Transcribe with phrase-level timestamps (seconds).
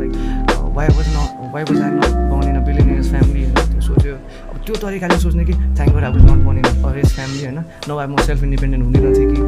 [0.00, 0.12] Like
[0.76, 3.44] why was not why was I not born in a billionaires family?
[3.44, 6.66] होइन त्यो सोच्यो अब त्यो तरिकाले सोच्ने कि thank God I was not born in
[6.66, 7.58] a rich family होइन?
[7.88, 9.40] नभए म सेल्फ इन्डिपेन्डेन्ट हुँदिनँ थिएँ कि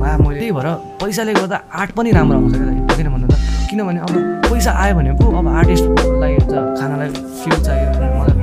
[0.00, 0.68] वा मैले त्यही भएर
[1.02, 3.34] पैसाले गर्दा आर्ट पनि राम्रो आउँछ क्या दाइ किन भन्नु त।
[3.70, 4.12] किनभने अब
[4.50, 7.08] पैसा आयो भने पो अब आर्टिस्टलाई त खानालाई
[7.42, 7.88] फ्युल चाहियो
[8.18, 8.36] मलाई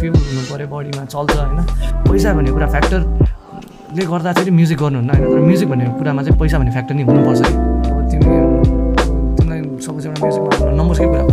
[0.00, 1.60] फ्युल हुनु पऱ्यो बडीमा चल्छ होइन?
[2.08, 5.24] पैसा भन्ने कुरा फ्याक्टरले गर्दा चाहिँ म्युजिक गर्नुहुन्न होइन?
[5.32, 7.73] तर म्युजिक भन्ने कुरामा चाहिँ पैसा भन्ने फ्याक्टर नै हुनुपर्छ
[10.24, 11.24] म्युजिकमा नम्बर्सकै कुरा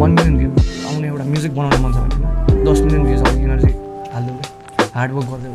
[0.00, 0.48] वान मिलियन भ्यू
[0.88, 3.70] आउने एउटा म्युजिक बनाउनु मन छ भने दस मिलियन भ्युज आउने एनर्जी
[4.14, 4.34] हाल्दै
[4.96, 5.50] हार्डवर्क गर्दै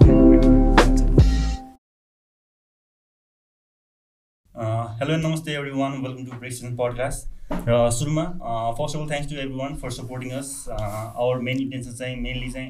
[5.01, 8.25] हेलो नमस्ते एभ्री वान वेलकम टु ब्रेक्सन पडकास्ट र सुरुमा
[8.79, 12.69] first of all thanks to everyone for supporting us our main intention चाहिँ मेनली चाहिँ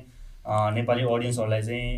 [0.75, 1.89] नेपाली अडियन्सहरूलाई चाहिँ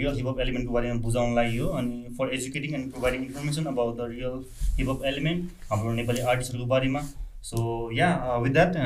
[0.00, 4.36] रियल हिपअप एलिमेन्टको बारेमा बुझाउनलाई हो। अनि for educating and providing information about the real
[4.82, 7.00] hip hop element हाम्रो नेपाली आर्टिस्टहरूको बारेमा।
[7.48, 7.60] सो
[7.94, 8.08] या
[8.44, 8.76] विथ द्याट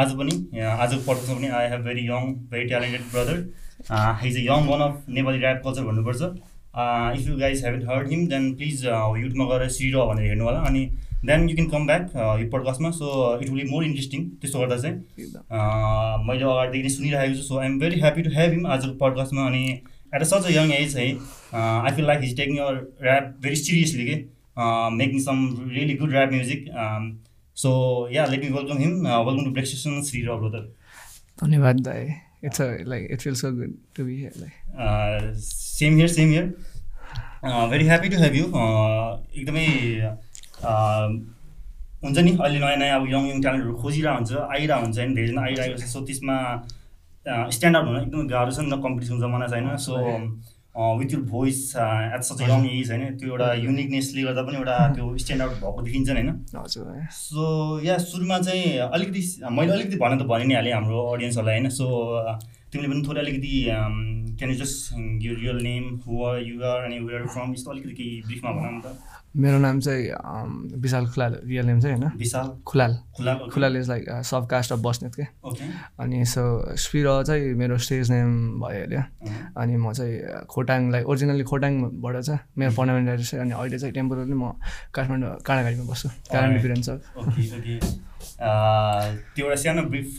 [0.00, 3.38] आज पनि आजको पडकास्टमा पनि I have very young very talented brother
[4.22, 6.22] he's a young one of Nepali rap culture भन्नुपर्छ.
[7.18, 10.82] If you guys haven't heard him then please युट्युबमा गएर सिरो भनेर हेर्नु होला अनि
[11.26, 14.76] then you can come back यो पडकास्टमा so it will be more interesting त्यस्तो गर्दा
[14.82, 14.96] चाहिँ।
[15.28, 18.92] Uh, मैले अगाडिदेखि नै सुनिरहेको छु so I am very happy to have him आजको
[19.04, 19.62] पडकास्टमा अनि
[20.14, 21.06] at a such a young age है
[21.62, 24.18] I feel like he's taking our rap very seriously के
[25.00, 26.68] making some really good rap music
[27.58, 27.70] so
[28.12, 30.66] ya let me welcome him welcome to ब्रेक्सेसन Shri र brother
[31.38, 32.04] धन्यवाद दाइ
[32.44, 32.60] it's
[32.92, 36.46] like it feel so good to be like same here same here
[37.72, 39.66] very happy to have you एकदमै
[40.68, 41.08] uh,
[42.04, 45.42] हुन्छ नि अहिले नयाँ नयाँ अब यङ यङ ट्यालेन्टहरू खोजिरहेको हुन्छ आइरहेको हुन्छ होइन धेरैजना
[45.42, 46.36] आइरहेको छ। सो त्यसमा
[47.56, 49.94] स्ट्यान्ड आउट हुन एकदमै गाह्रो छ नि त कम्पिटिसन जमाना छैन। So
[50.74, 55.06] with your voice at such young age होइन त्यो एउटा युनिकनेसले गर्दा पनि एउटा त्यो
[55.18, 56.30] स्ट्यान्ड आउट भएको देखिन्छ होइन।
[57.12, 61.68] सो या सुरुमा चाहिँ अलिकति मैले अलिकति भन त भनि नै हालेँ हाम्रो अडियन्सहरूलाई होइन।
[61.78, 61.86] सो
[62.72, 63.52] तिमीले पनि थोरै अलिकति
[64.38, 64.92] can you just
[65.22, 68.74] you real name who are you are अनि वेयर फ्रम यस्तो अलिकति केही ब्रिफमा भन
[68.74, 72.48] न त। मेरो नाम चाहिँ विशाल खुलाल रियल नेम चाहिँ होइन। विशाल?
[72.66, 75.64] खुलाल। खुला Khulal is like sub caste of Basnet के। ओके।
[76.00, 79.02] अनि सो स्पिर चाहिँ मेरो स्टेज नेम भइहाल्यो
[79.60, 84.34] अनि म चाहिँ खोटाङ लाइक ओरिजिनल्ली खोटाङबाट छ मेरो पर्मानेन्ट एड्रेस अनि अहिले चाहिँ टेम्पोरली
[84.34, 84.52] म
[84.94, 88.07] काठमाडौँ काँडागाडीमा बस्छु। Okay okay.
[88.18, 90.10] त्यो एउटा सानो ब्रिफ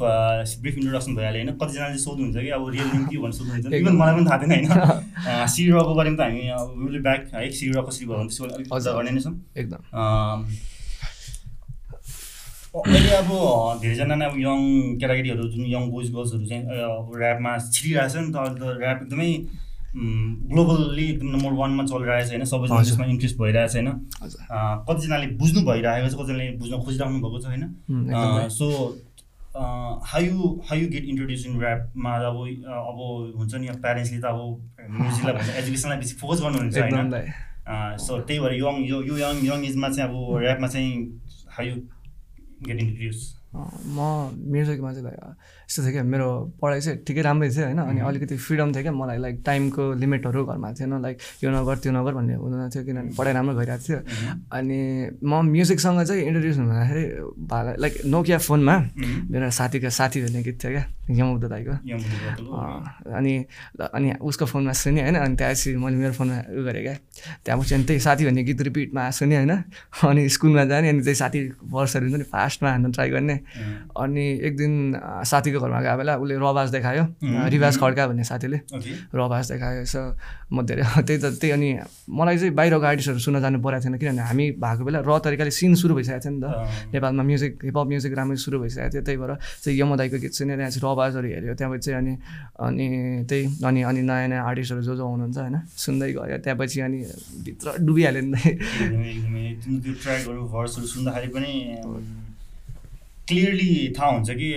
[0.62, 4.14] ब्रिफ इन्ट्रोडक्सन भइहाल्यो होइन। कतिजनाले सोध्नुहुन्छ कि अब रियल नेम के भनेर सोध्नुहुन्छ। इभन मलाई
[4.16, 6.42] पनि थाहा थिएन होइन। सिरको बारेमा त हामी
[6.84, 9.82] विल ब्याक है। सिर कसरी भयो भने त्यसको अलिक हजुर। गर्ने नै छौँ। एकदम।
[12.70, 13.30] अहिले अब
[13.82, 14.60] धेरैजना नै अब यङ
[15.02, 19.00] केटाकेटीहरू जुन यङ बोइज गर्ल्सहरू चाहिँ अब ऱ्यापमा छिरिरहेको छ नि त। अहिले त ऱ्याप
[19.04, 19.31] एकदमै
[19.96, 23.90] ग्लोबल्ली नम्बर वानमा चलिरहेको छ होइन सबैजना। त्यसमा इन्ट्रेस्ट भइरहेको छ होइन।
[24.90, 27.64] कतिजनाले बुझ्नु भइरहेको छ कतिजनाले बुझ्न खोजिराख्नु भएको छ होइन।
[28.50, 28.68] So
[30.10, 30.38] how you
[30.70, 32.38] how you get introduce in ऱ्यापमा अब
[32.90, 33.00] अब
[33.38, 34.40] हुन्छ नि प्यारेन्ट्सले त अब
[35.00, 39.66] म्युजिकलाई भन्दा एजुकेसनलाई बेसी फोकस गर्नुहुन्छ होइन। सो त्यही भएर यङ यो यो यङ यङ
[39.66, 40.94] एजमा चाहिँ अब ऱ्यापमा चाहिँ
[41.58, 41.76] हाउ यु
[42.68, 43.20] गेट इन्ट्रोड्युस
[43.54, 44.00] म
[44.54, 45.06] म्युजिकमा चाहिँ
[45.69, 46.28] यस्तो थियो क्या मेरो
[46.62, 50.41] पढाइ चाहिँ ठिकै राम्रै थियो होइन। अनि अलिकति फ्रिडम थियो क्या मलाई लाइक टाइमको लिमिटहरू
[50.50, 54.00] घरमा थिएन लाइक यो नगर त्यो नगर भन्ने हुँदैन थियो किनभने पढाइ राम्रो भइरहेको थियो।
[54.50, 54.80] अनि
[55.22, 57.03] म म्युजिकसँग चाहिँ इन्ट्रोड्युस हुँदाखेरि
[57.46, 58.75] भा- लाइक नोकिया फोनमा
[59.30, 61.74] मेरो साथीको साथी भन्ने गीत थियो क्या यमुक्त दाईको।
[63.18, 63.34] अनि
[63.94, 66.96] अनि उसको फोनमा सुनेँ होइन अनि त्यहाँपछि मैले मेरो फोनमा उयो गरेँ क्या।
[67.46, 69.53] त्यहाँपछि अनि त्यही साथी भन्ने गीत रिपिटमा सुनेँ होइन
[70.09, 73.36] अनि स्कुलमा जाने अनि त्यही साथी वर्षहरू हुन्छ नि फास्टमा हान्न ट्राई गर्ने।
[73.97, 75.24] अनि एक दिन अँ,
[75.59, 77.06] साथीको घरमा गएको बेला उसले रवाज देखायो
[77.50, 78.59] रिवाज खड्का भन्ने साथीले
[79.12, 80.16] रवाज देखायो सो
[80.52, 84.22] म धेरै त्यही त त्यही अनि मलाई चाहिँ बाहिरको आर्टिस्टहरू सुन्न जानु परेको थिएन किनभने
[84.24, 86.44] हामी भएको बेला र तरिकाले सिन सुरु भइसकेको थियो नि त
[86.94, 90.72] नेपालमा म्युजिक हिपहप म्युजिक राम्ररी सुरु भइसकेको थियो त्यही भएर चाहिँ यमदाईको गीत सुनेर त्यहाँ
[90.72, 92.14] चाहिँ रवाजहरू हेऱ्यो त्यहाँपछि चाहिँ अनि
[92.59, 92.88] अनि
[93.30, 97.00] त्यही अनि अनि नयाँ नयाँ आर्टिस्टहरू जो जो आउनुहुन्छ होइन सुन्दै गयो त्यहाँपछि अनि
[97.45, 98.31] भित्र डुबिहाल्यो नि
[100.98, 102.29] त
[103.30, 104.50] क्लियरली थाहा हुन्छ कि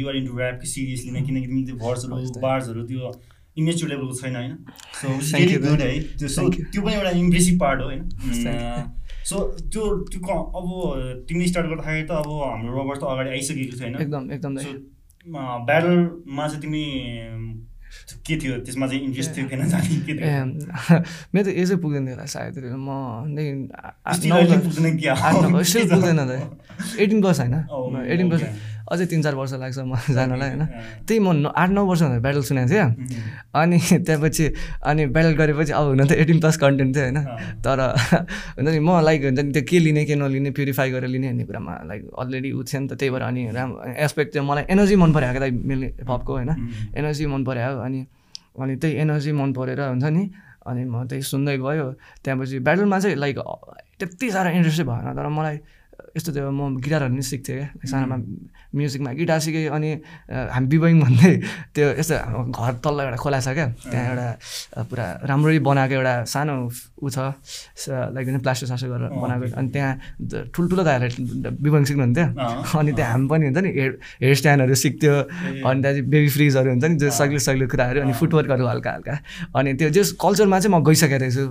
[0.00, 3.12] युआर इन्टु ऱ्याप कि सिरियसली नै किनकि तिमी त्यो भर्सहरू बार्सहरू त्यो
[3.56, 4.52] इमेच्योर लेभलको छैन होइन?
[4.94, 5.08] सो
[5.68, 5.88] गुड है?
[6.18, 6.48] त्यो सो.
[6.50, 8.02] त्यो पनि एउटा इम्प्रेसिभ पार्ट हो होइन?
[9.30, 9.38] सो
[9.72, 14.00] त्यो त्यो क- अब तिमीले स्टार्ट गर्दाखेरि त अब हाम्रो रबर त अगाडि आइसकेको होइन
[14.00, 14.56] एकदम एकदम
[15.66, 16.84] ब्याटलमा चाहिँ तिमी
[18.26, 20.26] के थियो त्यसमा चाहिँ इन्ट्रेस्ट थियो किन जाने के थियो?
[21.34, 22.90] मेरो त एजै पुग्दैन थियो होला सायद म
[23.30, 23.44] नै
[25.90, 26.32] पुग्दैन त
[27.02, 28.42] एटिन प्लस होइन। Oh, eighteen plus.
[28.88, 30.62] अझै तिन चार वर्ष लाग्छ म जानलाई होइन?
[31.06, 32.86] त्यही म न- आठ नौ वर्ष हुँदा ब्याटल सुनेको थिएँ
[33.54, 34.44] अनि त्यहाँपछि
[34.82, 37.18] अनि ब्याटल गरेपछि अब हुन त एटिन प्लस कन्टेन्ट थियो होइन?
[37.60, 37.78] तर
[38.56, 41.44] हुन्छ नि म लाइक हुन्छ नि त्यो के लिने के नलिने प्युरिफाई गरेर लिने भन्ने
[41.44, 44.96] कुरामा लाइक अलरेडी उ थियो नि त त्यही भएर अनि राम्रो एस्पेक्ट चाहिँ मलाई एनर्जी
[44.96, 46.50] मन पऱ्यो क्या मिल्ने हिपहपको होइन?
[46.96, 48.00] एनर्जी मन पऱ्यो अनि
[48.52, 50.24] अनि त्यही एनर्जी मन परेर हुन्छ नि
[50.62, 51.86] अनि म त्यही सुन्दै गयो।
[52.22, 53.36] त्यहाँपछि ब्याटलमा चाहिँ लाइक
[53.98, 55.56] त्यति साह्रो इन्ट्रेस्टै भएन तर मलाई
[56.16, 58.16] यस्तो थियो म गिटारहरू पनि सिक्थेँ क्या सानोमा
[58.76, 59.90] म्युजिकमा गिटार सिकेँ अनि
[60.28, 61.32] हामी बिबोइङ भन्दै
[61.72, 62.16] त्यो यस्तो
[62.52, 64.28] घर तल्लो एउटा खोला छ क्या त्यहाँ एउटा
[64.88, 66.54] पुरा राम्ररी बनाएको एउटा सानो
[67.00, 67.18] ऊ छ
[68.12, 69.92] लाइक प्लास्टर सास्टर गरेर बनाएको अनि त्यहाँ
[70.52, 72.26] ठुल्ठुलो दाइहरूले बिबोइङ सिक्नुहुन्थ्यो।
[72.80, 73.92] अनि त्यहाँ हामी पनि हुन्छ नि हेयर
[74.22, 78.64] हेयर स्ट्यान्डहरू सिक्थ्यो अनि त्यहाँदेखि बेबी फ्रिजहरू हुन्छ नि जो सग्लो सग्लो कुराहरू अनि फुटवर्कहरू
[78.72, 79.14] हल्का हल्का।
[79.56, 81.44] अनि त्यो जस कल्चरमा चाहिँ म गइसकेको रहेछु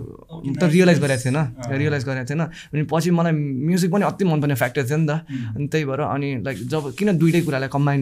[0.58, 1.40] त रियलाइज गरेको थिएन
[1.82, 3.34] रियलाइज गरेको थिएन अनि पछि मलाई
[3.70, 5.12] म्युजिक पनि अति मनपर्ने फ्याक्टर थियो नि त।
[5.56, 8.02] अनि त्यही भएर अनि लाइक जब किन दुइटै कुरालाई कम्बाइन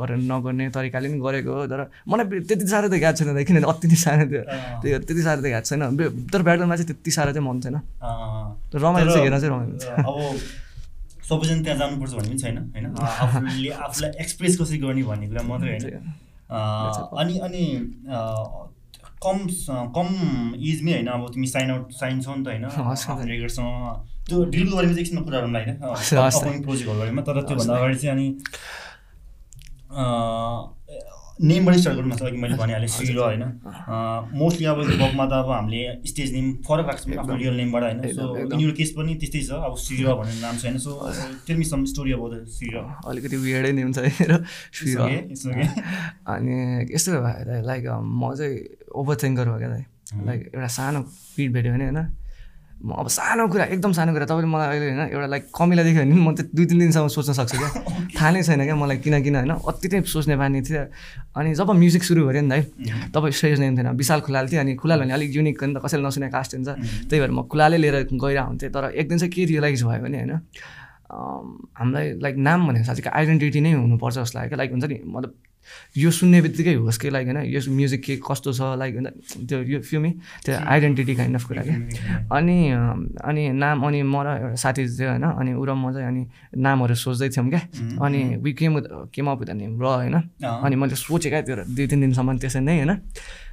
[0.00, 3.68] गरेर नगर्ने तरिकाले पनि गरेको हो तर मलाई त्यति साह्रो त याद छैन त किनभने
[3.72, 4.42] अति नै सानो थियो।
[4.82, 5.82] त्यो त्यति साह्रो त याद छैन।
[6.32, 7.76] तर ब्याटलमा चाहिँ त्यति साह्रो चाहिँ मन छैन।
[8.74, 10.60] रमाइलो चाहिँ हेर्न चाहिँ रमाइलो हुन्छ
[11.22, 12.86] सबैजना त्यहाँ जानुपर्छ भन्ने पनि छैन होइन?
[12.98, 16.12] आफूले आफूलाई एक्सप्रेस कसरी गर्ने भन्ने कुरा मात्रै होइन।
[17.22, 17.62] अनि अनि
[19.24, 19.38] कम
[19.96, 20.08] कम
[20.58, 22.64] एजमै होइन अब तिमी साइन आउट साइन छौ नि त होइन।
[23.32, 23.70] रेगर्डसँग
[24.28, 28.26] त्यो बारेमा चाहिँ एकछिनमा कुरा गरौँ होइन। अपकमिङ प्रोजेक्टहरूको बारेमा तर त्योभन्दा अगाडि चाहिँ अनि
[31.42, 33.42] नेमबाट स्टार्ट गरौँ न अघि मैले भनिहालेँ श्री र होइन।
[34.40, 38.06] मोस्टली अब हिपहपमा त अब हामीले स्टेज नेम फरक राख्छौँ आफ्नो रियल नेमबाट होइन। सो
[38.06, 40.78] एकदम, एकदम। इन यो केस पनि त्यस्तै छ। अब श्री र भन्ने नाम छ होइन
[40.78, 40.92] so
[41.46, 42.76] tell me some story अब श्री र
[43.10, 44.38] अलिकति वियर्डै नेम छ मेरो.
[46.30, 46.54] अनि
[46.94, 48.54] यस्तो भयो लाइक म चाहिँ
[49.02, 51.00] ओभर थिङ्कर हो क्या लाइक एउटा सानो
[51.34, 52.00] पिट भेट्यो भने होइन।
[52.82, 56.02] म अब सानो कुरा एकदम सानो कुरा तपाईँले मलाई अहिले होइन एउटा लाइक कमिला देख्यो
[56.02, 57.70] भने नि म त दुई तिन दिनसम्म सोच्न सक्छु क्या।
[58.18, 60.82] थाहा नै छैन क्या मलाई किन किन होइन। अति नै सोच्ने बानी थियो।
[61.38, 62.62] अनि जब म्युजिक सुरु गऱ्यो नि दाइ
[63.14, 65.78] तपाईँ स्टेज नेम थिएन विशाल खुलाल थियो अनि खुलाल भने अलिक युनिक हो नि त
[65.78, 66.68] कसैले नसुने कास्ट हुन्छ।
[67.06, 70.18] त्यही भएर म खुलाले लिएर गइरहेको हुन्थेँ। तर एक दिन चाहिँ के रियलाइज भयो भने
[70.18, 70.34] होइन
[71.78, 75.30] हामीलाई लाइक नाम भनेको साँच्चीको आइडेन्टिटी नै हुनुपर्छ जस्तो लाग्यो क्या। लाइक हुन्छ नि मतलब
[75.96, 79.08] यो सुन्ने बित्तिकै होस् कि लाइक होइन। यो म्युजिक के कस्तो छ लाइक होइन
[79.48, 80.10] त्यो यो फिल्मी
[80.44, 81.76] त्यो आइडेन्टिटी काइन्ड अफ कुरा क्या
[82.36, 82.56] अनि
[83.24, 86.22] अनि नाम अनि म र एउटा साथी थियो होइन अनि ऊ र म चाहिँ अनि
[86.56, 87.62] नामहरू सोच्दै थियौँ क्या।
[88.00, 88.72] अनि we came
[89.14, 92.60] came up with name र होइन। अनि मैले सोचेँ क्या त्यो दुई तिन दिनसम्म त्यसै
[92.60, 92.92] नै होइन।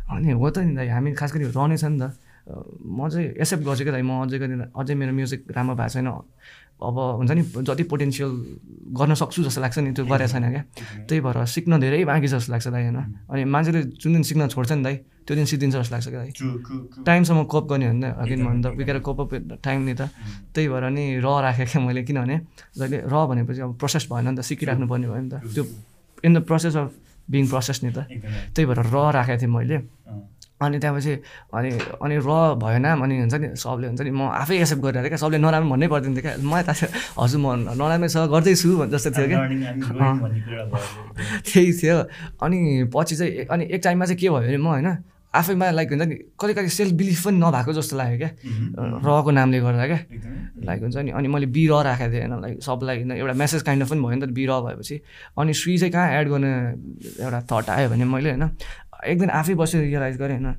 [0.10, 2.14] अनि हो त नि दाइ हामी खास गरी रहनेछ नि त।
[2.50, 4.38] म चाहिँ एक्सेप्ट गर्छु क्या दाइ म अझै
[4.74, 6.10] अझै मेरो म्युजिक राम्रो भएको छैन।
[6.80, 8.32] अब हुन्छ नि जति पोटेन्सियल
[8.96, 10.64] गर्न सक्छु जस्तो लाग्छ नि त्यो गरेको छैन क्या।
[11.08, 13.00] त्यही भएर सिक्न धेरै बाँकी छ जस्तो लाग्छ दाइ होइन?
[13.28, 14.96] अनि मान्छेले जुन दिन सिक्न छोड्छ नि दाइ
[15.28, 16.32] त्यो दिन सिद्धिन्छ जस्तो लाग्छ क्या दाइ.
[17.04, 20.08] टाइमसम्म कोप गर्ने हो नि त अघि भन्दा विकेर कोप अप टाइम नि त।
[20.56, 22.36] त्यही भएर नि र राखेँ क्या मैले किनभने
[22.80, 25.64] जहिले र भनेपछि अब प्रोसेस भएन नि त सिकिराख्नु पर्ने भयो नि त। त्यो
[26.24, 26.88] in the process of
[27.28, 28.08] being process नि त।
[28.56, 29.78] त्यही भएर र राखेको थिएँ मैले।
[30.62, 31.14] अनि त्यहाँपछि
[31.56, 31.70] अनि
[32.04, 32.30] अनि र
[32.60, 35.88] भएन अनि हुन्छ नि सबले हुन्छ नि म आफै एक्सेप्ट गरिरहेको क्या। सबले नराम्रो भन्नै
[35.88, 36.70] पर्दैन थियो क्या। मलाई त
[37.16, 37.48] हजुर म
[37.80, 40.40] नराम्रै छ गर्दैछु भन् जस्तो थियो क्या भन्ने
[41.48, 41.98] त्यही थियो।
[42.44, 42.60] अनि
[42.92, 44.90] पछि चाहिँ अनि एक टाइममा चाहिँ के भयो भने म होइन
[45.30, 48.30] आफैमा लाइक हुन्छ नि कहिले कहिले सेल्फ बिलिफ पनि नभएको जस्तो लाग्यो क्या।
[49.06, 50.00] रको नामले गर्दा क्या।
[50.66, 53.62] लाइक हुन्छ नि अनि मैले बी र राखेको थिएँ होइन लाइक सबलाई होइन एउटा मेसेज
[53.62, 54.96] काइन्ड अफ पनि भयो नि त बी र भएपछि।
[55.38, 56.52] अनि श्री चाहिँ कहाँ एड गर्ने
[57.22, 58.50] एउटा थट आयो भने मैले होइन
[59.08, 60.56] एक दिन आफै बसेर रियलाइज गरेँ होइन।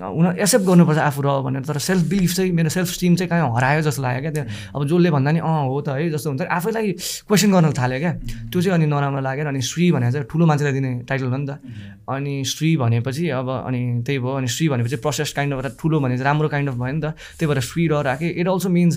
[0.00, 3.48] उनीहरू एक्सेप्ट गर्नुपर्छ आफू र भनेर। तर सेल्फ बिलिफ चाहिँ मेरो सेल्फ स्टिम चाहिँ कहीँ
[3.56, 4.44] हरायो जस्तो लाग्यो क्या। त्यो
[4.76, 6.92] अब जसले भन्दा नि अँ हो त है जस्तो हुन्छ। आफैलाई
[7.26, 8.12] क्वेसन गर्न थाल्यो क्या।
[8.52, 11.46] त्यो चाहिँ अनि नराम्रो लागेर अनि श्री भनेर चाहिँ ठुलो मान्छेलाई दिने टाइटल हो नि
[11.48, 11.60] त।
[12.06, 16.14] अनि श्री भनेपछि अब अनि त्यही भयो। अनि श्री भनेपछि प्रोसेस काइन्ड अफ ठुलो भने
[16.16, 17.06] चाहिँ राम्रो काइन्ड अफ भयो नि त।
[17.38, 18.94] त्यही भएर श्री र राखेँ। It also means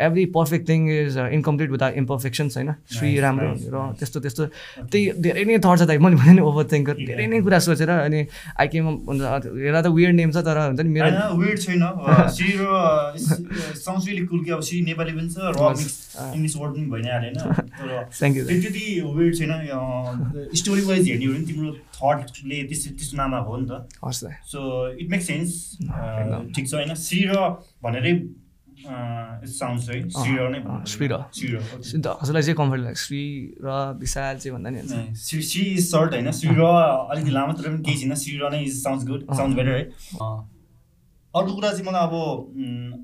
[0.00, 2.70] every perfect thing is incomplete with imperfections होइन?
[2.86, 4.44] श्री राम्रो र त्यस्तो त्यस्तो।
[4.92, 7.90] त्यही धेरै नै थट छ त। मैले भने नि ओभर थिङ्कर धेरै नै कुरा सोचेर
[7.90, 8.20] अनि
[8.54, 11.08] आइकेम हुन्छ हेर्दा त वियर्ड नेम छ तर हुन्छ नि मेरो
[11.40, 11.82] वेट छैन।
[12.36, 12.62] सी र
[14.06, 15.96] रियली कुल कि अब सी नेपाली पनि छ र मिक्स
[16.34, 17.34] इङ्ग्लिस वर्ड पनि भइ नै हालेन
[17.78, 17.88] तर
[18.48, 18.84] त्यति
[19.18, 19.52] वेट छैन।
[20.62, 23.72] स्टोरी वाइज हेर्ने हो भने तिम्रो थटले त्यस्तो त्यस्तो नाम हो नि त।
[24.52, 24.60] So
[24.98, 25.50] it make sense.
[26.54, 27.32] ठिक छ होइन। श्री र
[27.84, 28.12] भनेरै
[28.78, 28.86] श्री
[29.78, 30.02] श्री।
[30.86, 32.98] श्री हजुरलाई चाहिँ कम्फर्ट लाग्छ?
[32.98, 33.22] श्री
[33.64, 33.66] र
[34.00, 34.80] विशाल चाहिँ भन्दा नि
[35.16, 36.30] सी इज सर्ट होइन?
[36.30, 39.56] श्री र अलिकति लामो तर पनि केही छैन। श्री र नै is sounds good sounds
[39.56, 39.84] better है।
[41.34, 42.14] अर्को कुरा चाहिँ मलाई अब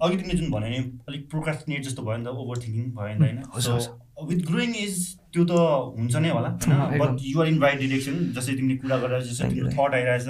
[0.02, 0.78] अघि तिमीले जुन भन्यो नि
[1.08, 4.94] अलिक प्रोक्रास्टिनेट जस्तो भयो नि त ओभर थिङ्किङ भयो नि त होइन। विथ ग्रोइङ एज
[5.34, 5.52] त्यो त
[5.98, 9.70] हुन्छ नै होला होइन। But you're in right direction जसरी तिमीले कुरा गरेर जसरी तिम्रो
[9.74, 10.26] थट आइरहेछ।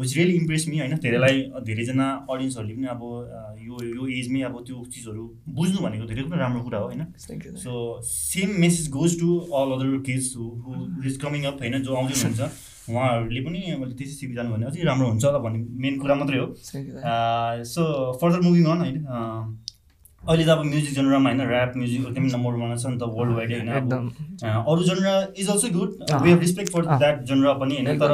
[0.00, 1.36] विच रियली इम्प्रेस मी होइन धेरैलाई
[1.68, 3.02] धेरैजना अडियन्सहरूले पनि अब
[3.60, 5.24] यो यो एजमै अब त्यो चिजहरू
[5.56, 7.02] बुझ्नु भनेको धेरै पनि राम्रो कुरा हो होइन।
[7.58, 7.72] So
[8.06, 9.28] same message goes to
[9.62, 10.44] all other kids who
[11.06, 12.40] is coming up होइन जो आउँदै हुनुहुन्छ
[12.90, 16.46] उहाँहरूले पनि अब त्यसै जानु भने अझै राम्रो हुन्छ होला भन्ने मेन कुरा मात्रै हो।
[17.72, 17.82] सो
[18.22, 18.98] फर्दर मुभिङ अन होइन
[20.28, 23.32] अहिले त अब म्युजिक जेनरमा होइन ऱ्याप म्युजिक एकदमै नम्बर वानमा छ नि त वर्ल्ड
[23.36, 23.68] वाइड होइन
[24.70, 25.90] अरू genre is also good.
[26.22, 26.82] We have respect for.
[26.98, 28.12] That genre पनि होइन तर।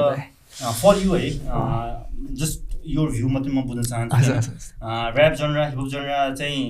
[0.81, 1.31] फर यु है
[2.41, 4.17] जस्ट यो भ्यू मात्रै म बुझ्न चाहन्छु।
[5.19, 6.61] Rap genre hip hop genre चाहिँ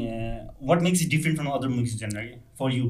[0.68, 2.22] what makes it different from other music genre
[2.60, 2.84] for you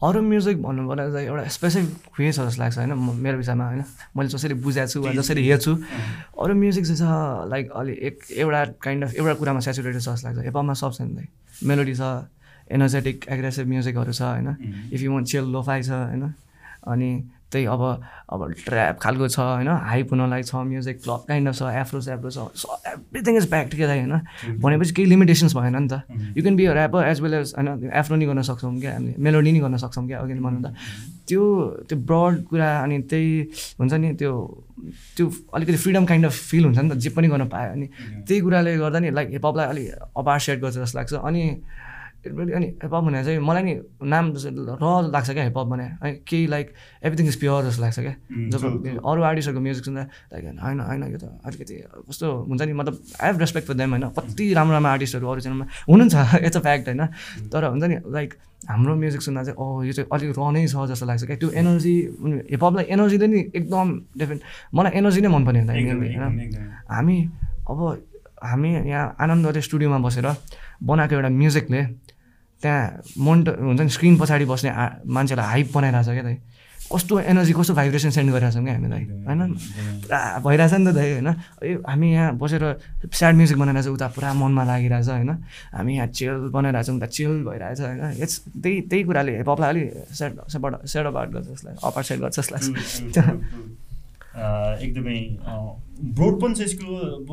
[0.00, 2.92] अरू म्युजिक भन्नु पर्दा चाहिँ एउटा स्पेसिफिक वे छ जस्तो लाग्छ होइन?
[3.20, 3.84] मेरो विषयमा होइन?
[4.16, 5.72] मैले जसरी बुझाएको छु वा जसरी हेर्छु।
[6.40, 10.28] अरू म्युजिक चाहिँ छ लाइक अलि एक एउटा काइन्ड अफ एउटा कुरामा सेचुरेटेड छ जस्तो
[10.28, 11.26] लाग्छ। हिपहपमा सब छ नि।
[11.68, 12.02] मेलोडी छ
[12.72, 14.48] एनर्जेटिक एग्रेसिभ म्युजिकहरू छ होइन?
[14.88, 16.32] If you want chill lofi छ होइन?
[16.88, 17.10] अनि
[17.52, 17.82] त्यही अब
[18.30, 19.68] अब ट्र्याप खालको छ होइन?
[19.68, 22.38] हाइप हुनलाई छ म्युजिक क्लब काइन्ड अफ छ एफ्रो स्याफ्रो छ
[22.86, 24.14] एभ्रिथिङ इज प्याक्ट के दाइ होइन?
[24.62, 26.02] भनेपछि केही लिमिटेसन्स भएन नि त।
[26.36, 29.52] You can be rapper as well as होइन एफ्रो नि गर्न सक्छौँ क्या हामीले मेलोडी
[29.52, 30.74] नि गर्न सक्छौँ क्या अघि भन्नु त।
[31.26, 31.42] त्यो
[31.90, 33.28] त्यो ब्रड कुरा अनि त्यही
[33.78, 34.32] हुन्छ नि त्यो
[35.16, 37.86] त्यो अलिकति फ्रिडम काइन्ड अफ फिल हुन्छ नि त जे पनि गर्न पायो। अनि
[38.26, 41.42] त्यही कुराले गर्दा नि लाइक हिपहपलाई अलिक अपार सेट गर्छ जस्तो लाग्छ। अनि
[42.26, 43.74] it really- अनि हिपहप भने चाहिँ मलाई नि
[44.04, 46.72] नाम र लाग्छ क्या हिपहप भने। है केही लाइक
[47.04, 48.14] एभ्रिथिङ इज प्योर जस्तो लाग्छ क्या।
[48.52, 49.00] जब.
[49.06, 50.02] अरू आर्टिस्टहरूको म्युजिक सुन्दा
[50.34, 51.74] लाइक होइन होइन यो त अलिकति
[52.08, 55.40] कस्तो हुन्छ नि मतलब I have respect for them होइन। कति राम्रो राम्रो आर्टिस्टहरू अरू
[55.40, 57.02] च्यानलमा हुनुहुन्छ इट्स अ फ्याक्ट होइन।
[57.52, 58.34] तर हुन्छ नि लाइक
[58.68, 61.50] हाम्रो म्युजिक सुन्दा चाहिँ ओ यो चाहिँ अलिक र नै छ जस्तो लाग्छ क्या। त्यो
[61.50, 61.94] एनर्जी
[62.52, 63.86] हिपहपलाई एनर्जीले नि एकदम
[64.18, 64.42] डिफ्रेन्ट
[64.74, 67.16] मलाई एनर्जी नै मनपर्ने एकदमै, होइन। हामी
[67.70, 67.80] अब
[68.44, 70.26] हामी यहाँ आनन्दले स्टुडियोमा बसेर
[70.82, 71.80] बनाएको एउटा म्युजिकले
[72.62, 76.36] त्यहाँ मोन्ट हुन्छ नि स्क्रिन पछाडि बस्ने आ मान्छेलाई हाइप बनाइरहेछ क्या दाइ।
[76.90, 79.40] कस्तो एनर्जी कस्तो भाइब्रेसन सेन्ड गरिरहेछौँ क्या हामीलाई होइन?
[80.02, 81.28] पुरा भइरहेछ नि त दाइ होइन?
[81.62, 82.62] ए हामी यहाँ बसेर
[83.14, 85.30] स्याड म्युजिक बनाइरहेछ उता पुरा मनमा लागिरहेछ होइन?
[85.70, 88.00] हामी यहाँ चिल बनाइरहेछौँ उता चिल भइरहेछ होइन?
[88.22, 89.86] यस त्यही त्यही कुराले हिपहपलाई अलिक
[90.18, 92.38] सेड सेड सेड अपार्ट गर्छ जसलाई अपार सेड गर्छ.
[94.30, 95.18] अँ, एकदमै
[96.16, 96.86] ब्रोड पनि छ यसको
[97.22, 97.30] अब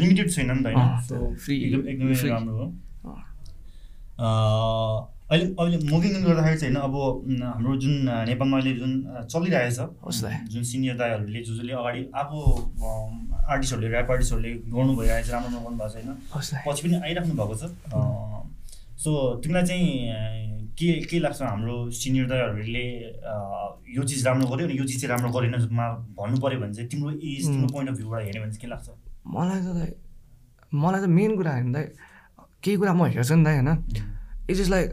[0.00, 0.78] लिमिटेड छैन नि त होइन
[1.86, 2.26] एकदम-.
[2.30, 2.66] राम्रो हो।
[4.18, 6.94] अहिले अहिले मुभिङ गर्दाखेरि चाहिँ होइन अब
[7.42, 7.94] हाम्रो जुन
[8.28, 8.92] नेपालमा अहिले जुन
[9.32, 9.78] चलिरहेछ।
[10.52, 12.38] जुन सिनियर दाईहरूले जो जसले अगाडि आफू
[13.54, 17.34] आर्टिस्टहरूले ऱ्याप आर्टिस्टहरूले गर्नु भइरहेको छ राम्रो राम्रो गर्नु भएको छ होइन। पछि पनि आइराख्नु
[17.34, 17.62] भएको छ
[19.04, 19.10] सो
[19.44, 19.84] तिमीलाई चाहिँ
[20.78, 22.86] के के लाग्छ हाम्रो सिनियर दाईहरूले
[23.96, 25.52] यो चिज राम्रो गर्यो अनि यो चिज चाहिँ राम्रो गरेन
[26.16, 28.88] भन्नु पऱ्यो भने चाहिँ तिम्रो एज तिम्रो पोइन्ट अफ भ्यूबाट हेऱ्यो भने चाहिँ के लाग्छ
[29.36, 29.94] मलाई त
[30.74, 31.86] मलाई त मेन कुरा होइन दाइ
[32.62, 33.70] केही कुरा म हेर्छु नि दाइ होइन।
[34.50, 34.90] इट इज लाइक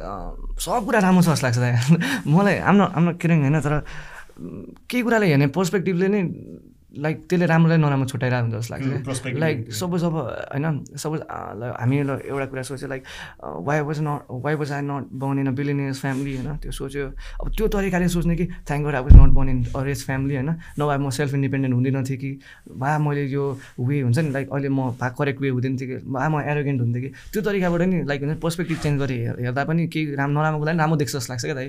[0.59, 1.73] सब कुरा राम्रो छ जस्तो लाग्छ दाइ
[2.33, 3.73] मलाई आफ्नो आफ्नो किरण होइन तर
[4.89, 6.21] केही कुराले हेर्ने पर्सपेक्टिभले नै
[6.93, 9.39] लाइक त्यसले राम्रोलाई नराम्रो छुट्याइरहेको हुन्छ जस्तो लाग्छ.
[9.41, 10.15] लाइक सपोज अब
[10.53, 11.19] होइन सपोज
[11.81, 13.03] हामीले एउटा कुरा सोच्यो like
[13.65, 16.57] why was not why was I not born in a billionaires family होइन?
[16.61, 17.05] त्यो सोच्यो।
[17.41, 20.35] अब त्यो तरिकाले सोच्ने कि thank God I was not born in a rich family
[20.35, 20.49] होइन?
[20.79, 22.31] नभए म सेल्फ इन्डिपेन्डेन्ट हुँदिनँ थिएँ कि।
[22.77, 23.43] वा मैले यो
[23.79, 26.79] वे हुन्छ नि लाइक अहिले म भा करेक्ट वे हुँदैन थियो कि। वा म एरोगेन्ट
[26.81, 30.29] हुन्थेँ कि। त्यो तरिकाबाट नि लाइक हुन्छ पर्सपेक्टिभ चेन्ज गरी हेर- हेर्दा पनि केही राम
[30.37, 31.67] नराम्रोको लागि राम्रो देख्छ जस्तो लाग्छ क्या दाइ।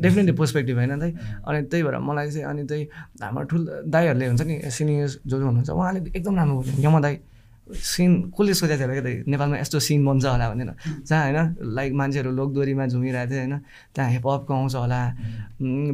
[0.00, 1.10] डेफिनेटली पर्सपेक्टिभ होइन दाइ।
[1.42, 2.82] अनि त्यही भएर मलाई चाहिँ अनि त्यही
[3.22, 7.16] हाम्रो ठुल दाईहरूले हुन्छ नि सिनियर्स जो जो हुनुहुन्छ उहाँले एकदम राम्रो बोल्नु यमा दाई
[7.64, 10.70] सिन कसले सोचेको थियो होला क्या दाइ नेपालमा यस्तो सिन बन्छ होला भनेर।
[11.08, 13.56] जहाँ होइन लाइक मान्छेहरू लोकदोरीमा झुमिरहेको थियो होइन
[13.94, 15.00] त्यहाँ हिपहपको आउँछ होला।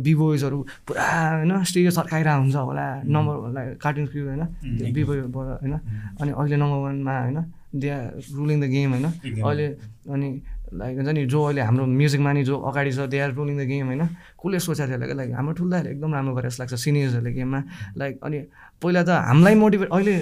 [0.03, 4.43] बिबोइजहरू पुरा होइन स्टेज सर्काइरहेको हुन्छ होला। नम्बर लाइक कार्टुन क्रिउ होइन.
[4.95, 5.75] बिबोइबाट होइन
[6.19, 7.39] अनि अहिले नम्बर वानमा होइन
[7.71, 8.03] they are
[8.35, 9.07] ruling the game होइन।
[9.47, 9.67] अहिले
[10.11, 10.29] अनि
[10.71, 13.63] लाइक हुन्छ नि जो अहिले हाम्रो म्युजिकमा नि जो अगाडि छ they are ruling the
[13.67, 14.03] game होइन?
[14.39, 17.61] कसले सोचेको थियो होला लाइक हाम्रो ठुल्दाहरूले एकदम राम्रो गरेर जस्तो लाग्छ सिनियर्सहरूले गेममा।
[17.99, 18.39] लाइक अनि
[18.83, 20.15] पहिला त हामीलाई मोटिभेट अहिले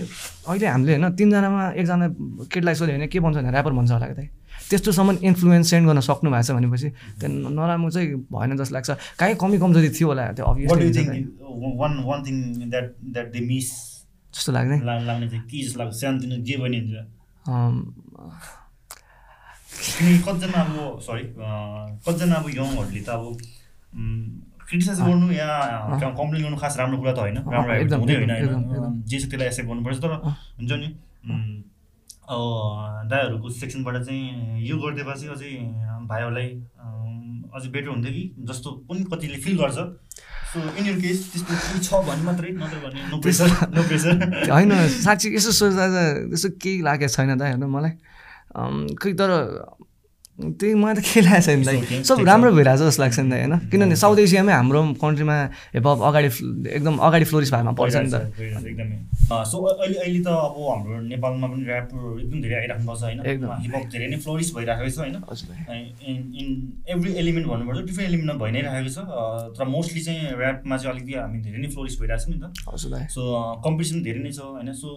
[0.49, 2.07] अहिले हामीले होइन तिनजनामा एकजना
[2.49, 4.27] केटीलाई सोध्यो भने के भन्छ भने ऱ्यापर भन्छ होला क्या
[4.69, 6.89] त्यस्तोसम्म इन्फ्लुएन्स सेन्ड गर्न सक्नु भएको छ भनेपछि
[7.21, 8.91] त्यो नराम्रो चाहिँ भएन जस्तो लाग्छ।
[9.21, 10.45] काहीँ कमी कमजोरी थियो होला त्यो
[14.35, 14.77] जस्तो लाग्ने
[19.69, 21.25] कतिजना अब सरी
[22.07, 23.25] कतिजना अब यङहरूले त अब
[24.69, 25.49] क्रिटिसाइज गर्नु या
[26.01, 29.69] कम्प्लेन गर्नु खास राम्रो कुरा त होइन। राम्रो हुँदै होइन होइन। जे छ त्यसलाई एक्सेप्ट
[29.69, 30.13] गर्नुपर्छ। तर।
[30.59, 30.89] हुन्छ नि
[33.09, 34.25] दाईहरूको सेक्सनबाट चाहिँ
[34.61, 35.53] यो गरिदिएपछि अझै
[36.11, 36.49] भाइहरूलाई
[37.57, 39.79] अझै बेटर हुन्थ्यो कि जस्तो पनि कतिले फिल गर्छ।
[40.53, 44.13] सो इन केस त्यस्तो छ भने मात्रै नत्र भने नो प्रेसर नो प्रेसर
[44.53, 45.97] होइन साँच्ची यसो सोच्दा त
[46.29, 47.93] त्यस्तो केही लागेको छैन त होइन मलाई।
[48.55, 49.31] अम, खै तर
[50.39, 52.51] त्यही मलाई त के लागेको छैन दाइ सब राम्रो.
[52.55, 53.55] भइरहेको जस्तो लाग्छ नि दाइ होइन?
[53.71, 55.37] किनभने साउथ एसियामै हाम्रो कन्ट्रीमा
[55.75, 56.29] हिपहप अगाडि
[56.79, 58.97] एकदम अगाडि फ्लोरिस भएमा पर्छ नि त। एकदमै।
[59.51, 63.19] सो अहिले अहिले त अब हाम्रो नेपालमा पनि ऱ्यापहरू एकदम धेरै आइराख्नु भएको छ होइन?
[63.27, 65.17] एकदम। हिपहप धेरै नै फ्लोरिस भइरहेको छ होइन?
[66.07, 66.47] इन इन
[66.87, 68.99] एभ्री एलिमेन्ट भन्नुपर्छ डिफ्रेन्ट एलिमेन्टमा भइ नै राखेको छ।
[69.59, 73.23] तर मोस्टली चाहिँ ऱ्यापमा चाहिँ अलिकति हामी धेरै नै फ्लोरिस भइरहेको छ नि त। सो
[73.67, 74.71] कम्पिटिसन धेरै नै छ होइन?
[74.71, 74.89] सो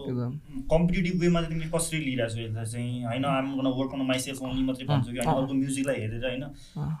[0.70, 3.04] कम्पिटेटिभ वेमा चाहिँ तिमीले कसरी लिइरहेको छौ यसलाई चाहिँ?
[3.10, 3.46] होइन I'm
[3.82, 5.30] work on myself only मात्रै भन्छु कि?
[5.32, 6.44] होइन। अर्को म्युजिकलाई हेरेर होइन।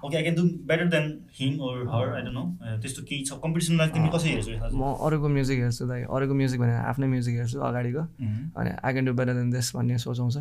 [0.04, 1.06] Okay I can do better than
[1.38, 2.44] him or her I don't know
[2.82, 6.80] त्यस्तो केही छ कम्पिटिसनलाई तिमीले कसरी हेर्छौ म अरूको म्युजिक हेर्छु दाइ अरूको म्युजिक भनेर
[6.90, 8.02] आफ्नै म्युजिक हेर्छु अगाडिको?
[8.56, 10.36] अनि I can do better than this भन्ने सोचाउँछ.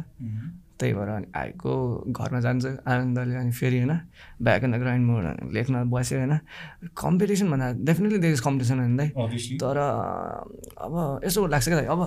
[0.79, 1.71] त्यही भएर अनि आएको
[2.10, 3.93] घरमा जान्छ आनन्दले अनि फेरि होइन
[4.41, 6.33] back in the grind mode लेख्न बस्यो होइन
[6.98, 9.10] कम्पिटिसन भन्दा डेफिनेटली देयर इज कम्पिटिसन होइन दाइ.
[9.62, 12.01] तर अब यसो लाग्छ क्या दाइ अब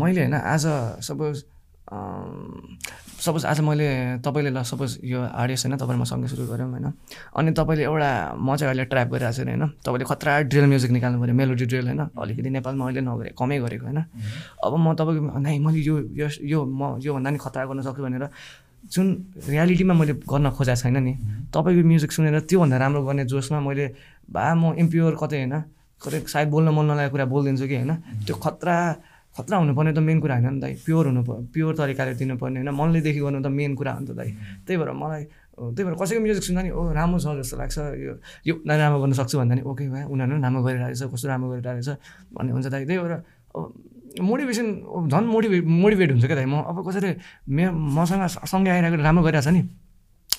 [0.00, 0.66] मैले होइन आज
[1.02, 1.42] सपोज
[1.84, 6.92] सपोज आज मैले तपाईँले ल सपोज यो आर्टिस्ट होइन तपाईँले म सँगै सुरु गऱ्यौँ होइन?
[7.36, 8.10] अनि तपाईँले एउटा
[8.40, 9.64] म चाहिँ अहिले ट्र्याप गरिरहेको छु होइन?
[9.84, 12.02] तपाईँले खतरा ड्रिल म्युजिक निकाल्नु पऱ्यो मेलोडी ड्रिल होइन?
[12.16, 14.00] अलिकति नेपालमा अहिले नगरे कमै गरेको होइन?
[14.64, 18.24] अब म तपाईँको नै मैले यो यस यो म योभन्दा नि खतरा गर्न सक्छु भनेर
[18.88, 19.06] जुन
[19.48, 21.12] रियालिटीमा मैले गर्न खोजेको छैन नि
[21.52, 23.86] तपाईँको म्युजिक सुनेर त्योभन्दा राम्रो गर्ने जोसमा मैले
[24.32, 25.54] बा म इम्प्योर कतै होइन?
[26.00, 27.92] कतै सायद बोल्न मन नलागेको कुरा बोलिदिन्छु कि होइन?
[28.24, 28.76] त्यो खतरा
[29.36, 31.22] खतरा हुनुपर्ने त मेन कुरा होइन नि दाइ। प्योर हुनु
[31.54, 34.30] प्योर तरिकाले दिनुपर्ने होइन। मनलेदेखि गर्नु त मेन कुरा हो नि त दाइ।
[34.66, 35.22] त्यही भएर मलाई
[35.54, 38.12] त्यही भएर कसैको म्युजिक सुन्दा नि ओ राम्रो छ जस्तो लाग्छ। यो
[38.46, 41.26] यो उनीहरू राम्रो गर्न सक्छु भन्दा नि ओके भाइ उनीहरू पनि राम्रो गरिरहेको छ कस्तो
[41.30, 41.94] राम्रो गरिरहेको
[42.34, 43.14] भन्ने हुन्छ दाइ। त्यही भएर
[44.22, 44.66] मोटिभेसन
[45.10, 47.10] झन् मोटिभेट मोटिभेट हुन्छ क्या दाइ। म अब कसैले
[47.50, 49.62] मे मसँग सँगै आइरहेको राम्रो गरिरहेको नि।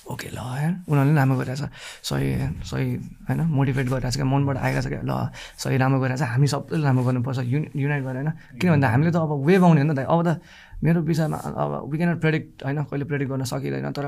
[0.06, 1.62] ओके ल यार उनीहरूले पनि राम्रो गरिरहेछ
[2.06, 2.28] सही
[2.62, 2.86] सही
[3.26, 5.12] होइन मोटिभेट गरिरहेको छ क्या मनबाट आइरहेको छ क्या ल
[5.58, 9.18] सही राम्रो गरिरहेछ हामी सबैले राम्रो गर्नुपर्छ युनि युनाइट गरेर होइन। किन भन्दा हामीले त
[9.18, 10.40] अब वेभ आउने हो नि त अब त
[10.84, 14.06] मेरो विषयमा अब वी क्यानट प्रेडिक्ट होइन कहिले प्रेडिक्ट गर्न सकिँदैन। तर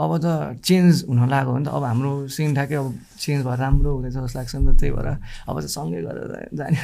[0.00, 0.26] अब त
[0.64, 2.88] चेन्ज हुन लाग्यो भने त। अब हाम्रो सिन ठ्याक्कै अब
[3.20, 5.08] चेन्ज भएर राम्रो हुँदैछ जस्तो लाग्छ नि त। त्यही भएर
[5.48, 6.76] अब चाहिँ सँगै गरेर जाने।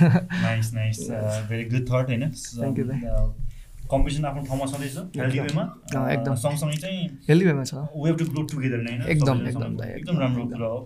[0.44, 0.96] Nice nice
[1.48, 2.24] very good thought होइन।
[2.78, 3.00] You, दाइ।
[3.90, 5.64] कम्पिटिसन आफ्नो ठाउँमा छँदैछ हेल्दी वेमा
[6.12, 10.18] एकदम। सँगसँगै चाहिँ हेल्दी वेमा छ we have to grow together नै एकदम, एकदम, एकदम
[10.20, 10.78] राम्रो कुरा हो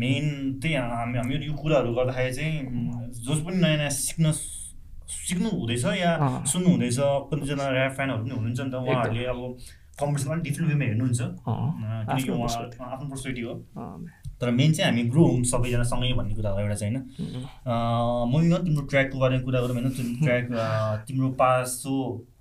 [0.00, 0.26] मेन
[0.62, 2.54] त्यही हामी हामीहरू यो कुराहरू गर्दाखेरि चाहिँ
[3.26, 4.32] जस पनि नयाँ नयाँ सिक्न
[5.06, 6.12] सिक्नु हुँदैछ या।
[6.52, 6.98] सुन्नु हुँदैछ
[7.30, 9.40] कतिजना ऱ्याप फ्यानहरू पनि हुनुहुन्छ नि त उहाँहरूले अब
[10.00, 13.54] कम्पिटिसन अलिक डिफ्रेन्ट वेमा हेर्नुहुन्छ किनकि आफ्नो उहाँ। आफ्नो पर्सपेक्टिभ हो
[14.40, 17.04] तर मेन चाहिँ हामी ग्रो हौँ सबैजना सँगै भन्ने कुरा हो एउटा चाहिँ होइन।
[17.66, 20.44] अन तिम्रो ट्र्याकको बारेमा कुरा गरौँ होइन तिम्रो ट्र्याक
[21.08, 21.94] तिम्रो पासो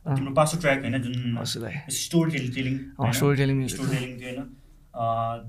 [0.08, 1.16] तिम्रो पासो ट्र्याक होइन जुन
[2.02, 2.76] story telling telling
[3.40, 4.42] telling music story telling थियो होइन।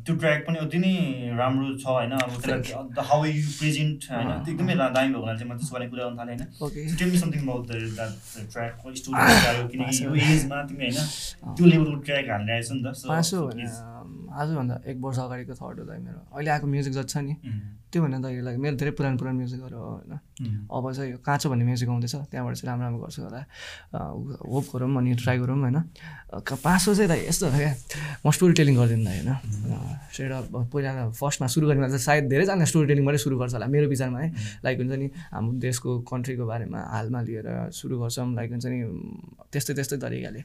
[0.06, 0.94] त्यो ट्र्याक पनि अति नै
[1.38, 5.58] राम्रो छ होइन अब त्यसलाई हाउ यु प्रेजेन्ट होइन एकदमै दामी भएको हुनाले चाहिँ म
[5.58, 7.64] त्यसको बारेमा कुरा गर्न थालेँ होइन। टेल मी समथिङ अबाउट
[8.54, 9.20] ट्र्याकको स्टोरी
[9.72, 10.98] किनकि यो एजमा तिमी होइन।
[11.54, 12.88] त्यो लेभलको ट्र्याक हालेर आएछ नि त
[14.36, 17.60] आजभन्दा एक वर्ष अगाडिको थर्ड हो दाइ मेरो। अहिले आएको म्युजिक जति छ नि उम्,
[17.92, 20.12] त्यो भन्दा त यो लागि मेरो धेरै पुरानो पुरानो म्युजिकहरू हो होइन।
[20.68, 23.40] अब चाहिँ यो काँचो भन्ने म्युजिक आउँदैछ त्यहाँबाट चाहिँ राम्रो राम्रो गर्छु होला।
[24.44, 25.78] होप गरौँ अनि ट्राई गरौँ होइन।
[26.36, 27.72] पाँचो चाहिँ दाइ यस्तो क्या
[28.26, 29.32] म स्टोरी टेलिङ गर्दिनँ दाइ होइन।
[30.12, 33.88] स्ट्रेट अप पहिला फर्स्टमा सुरु गर्ने चाहिँ सायद धेरैजना स्टोरी टेलिङबाटै सुरु गर्छ होला मेरो
[33.88, 34.28] विचारमा है।
[34.64, 38.78] लाइक हुन्छ नि हाम्रो देशको कन्ट्रीको बारेमा हालमा लिएर सुरु गर्छौँ लाइक हुन्छ नि
[39.52, 40.40] त्यस्तै त्यस्तै तरिकाले।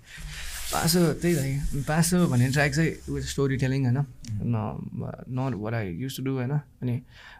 [0.71, 3.99] पासो त्यही दाइ पासो भन्ने ट्र्याक चाहिँ विथ स्टोरी टेलिङ होइन।
[4.43, 4.55] न
[5.29, 6.95] not where I used to do होइन। अनि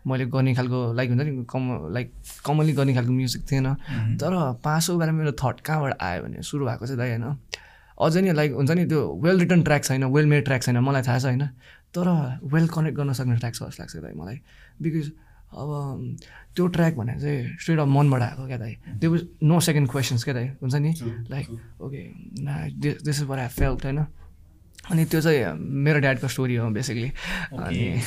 [0.08, 1.64] मैले गर्ने खालको लाइक हुन्छ नि कम
[1.94, 2.12] लाइक
[2.46, 3.68] कमनली गर्ने खालको म्युजिक थिएन।
[4.20, 4.32] तर
[4.64, 7.26] पासो बारेमा मेरो थट कहाँबाट आयो भने सुरु भएको चाहिँ दाइ होइन।
[8.02, 11.02] अझै नि लाइक हुन्छ नि त्यो वेल रिटर्न ट्र्याक छैन वेल मेड ट्र्याक छैन मलाई
[11.08, 11.48] थाहा छ होइन।
[11.96, 12.08] तर
[12.44, 14.38] वेल कनेक्ट गर्न सक्ने ट्र्याक छ जस्तो लाग्छ दाइ मलाई।
[14.82, 15.12] बिकज
[15.52, 15.70] अब
[16.56, 20.24] त्यो ट्र्याक भनेर चाहिँ स्ट्रेट अफ मनबाट आएको क्या दाइ। त्यो वाज नो सेकेन्ड क्वेसन्स
[20.24, 20.92] क्या दाइ हुन्छ नि?
[21.30, 21.48] Like.
[21.82, 22.02] Okay
[23.04, 24.06] this is where I felt होइन?
[24.82, 25.54] अनि त्यो चाहिँ
[25.86, 27.10] मेरो ड्याडको स्टोरी हो बेसिकली
[27.54, 28.02] अनि.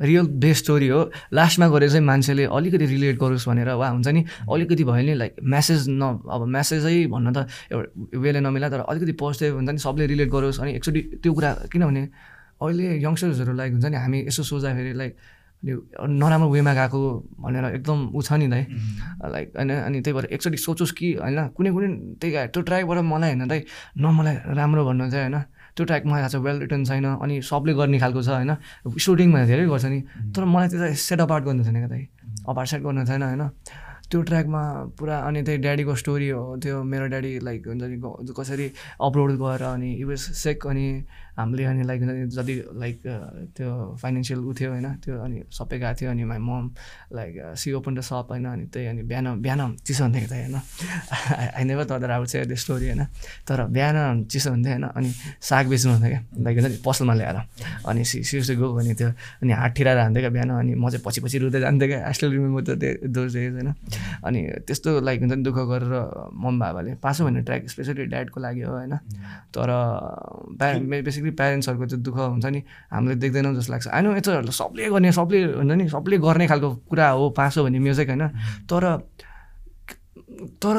[0.00, 1.00] रियल बेस्ट स्टोरी हो।
[1.32, 4.24] लास्टमा गएर चाहिँ मान्छेले अलिकति रिलेट गरोस् भनेर वा हुन्छ नि?
[4.50, 9.12] अलिकति भयो नि लाइक म्यासेज न अब म्यासेजै भन्न त एउटा वेले नमिला तर अलिकति
[9.20, 12.02] पोजिटिभ हुन्छ नि सबले रिलेट गरोस्। अनि एकचोटि त्यो कुरा किनभने
[12.62, 15.12] अहिले यङ्स्टर्सहरू लाइक हुन्छ नि हामी यसो सोच्दाखेरि लाइक
[15.62, 17.00] यो नराम्रो वेमा गएको
[17.40, 18.66] भनेर एकदम ऊ छ नि दाइ
[19.28, 22.98] लाइक होइन अनि त्यही भएर एकचोटि सोचोस् कि होइन कुनै कुनै त्यही भएर त्यो ट्र्याकबाट
[23.04, 23.60] मलाई होइन दाइ
[23.98, 25.42] न मलाई राम्रो भन्नु चाहिँ होइन
[25.76, 28.56] त्यो ट्र्याक मलाई थाहा छ वेल रिटर्न छैन अनि सबले गर्ने खालको छ होइन
[28.98, 30.00] सुटिङमा धेरै गर्छ नि
[30.32, 32.08] तर मलाई त्यो चाहिँ सेट अपार्ट गर्नु छैन क्या दाइ
[32.48, 33.48] अपार्ट सेट गर्नु छैन होइन।
[34.10, 34.62] त्यो ट्र्याकमा
[34.98, 38.66] पुरा अनि त्यही ड्याडीको स्टोरी हो त्यो मेरो ड्याडी लाइक हुन्छ नि कसरी
[39.00, 40.86] अपलोड गरेर अनि युएस सेक अनि
[41.40, 42.96] हामीले अनि लाइक हुन्छ नि जति लाइक
[43.56, 43.70] त्यो
[44.02, 46.64] फाइनेन्सियल उ थियो होइन त्यो अनि सबै गएको थियो अनि my mom
[47.16, 50.56] like she open the shop होइन अनि त्यही अनि बिहान बिहान चिसो हुन्थ्यो त होइन।
[51.56, 53.04] आई नेभर तर अब चाहिँ त्यो स्टोरी होइन।
[53.48, 57.38] तर बिहान चिसो हुन्थ्यो होइन अनि साग बेच्नु हुन्थ्यो क्या लाइक हुन्छ नि पसलमा ल्याएर।
[57.88, 59.08] अनि सि सिर्से गयो भने त्यो
[59.42, 62.12] अनि हात ठिराएर हान्थ्यो क्या बिहान अनि म चाहिँ पछि पछि रुँदै जान्थेँ क्या आई
[62.12, 62.70] स्टिल रिमेम्बर त
[63.08, 63.68] दोज डेज होइन।
[64.24, 65.94] अनि त्यस्तो लाइक हुन्छ नि दुःख गरेर
[66.34, 68.94] मम बाबाले पासो भन्ने ट्र्याक स्पेसली ड्याडको लागि हो होइन।
[69.54, 69.70] तर
[70.60, 72.60] प्यारे बेसिकली प्यारेन्ट्सहरूको त्यो दुःख हुन्छ नि
[72.92, 77.08] हामीले देख्दैनौँ जस्तो लाग्छ। होइन यत्रो सबले गर्ने सबले हुन्छ नि सबले गर्ने खालको कुरा
[77.10, 78.24] हो पासो भन्ने म्युजिक होइन।
[78.66, 78.84] तर
[80.40, 80.76] तर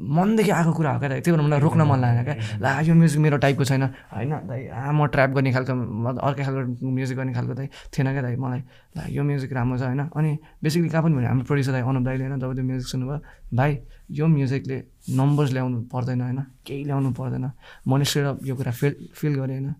[0.00, 3.20] मनदेखि आएको कुरा हो क्या त्यही भएर मलाई रोक्न मन लागेन क्या। ला यो म्युजिक
[3.22, 5.72] मेरो टाइपको छैन। होइन दाइ आ म ट्र्याप गर्ने खालको
[6.18, 8.60] अर्कै खालको म्युजिक गर्ने खालको दाइ थिएन क्या दाइ मलाई।
[8.96, 10.30] ला यो म्युजिक राम्रो छ होइन। अनि
[10.62, 13.18] बेसिकली कहाँ पनि भने हाम्रो प्रड्युसर दाइ अनुप दाइले होइन जब त्यो म्युजिक सुन्नुभयो
[13.54, 13.70] भाइ
[14.10, 14.76] यो म्युजिकले
[15.14, 17.44] नम्बर्स ल्याउनु पर्दैन होइन। केही ल्याउनु पर्दैन।
[17.86, 19.74] मैले स्ट्रेट यो कुरा फिल फिल गरेँ होइन।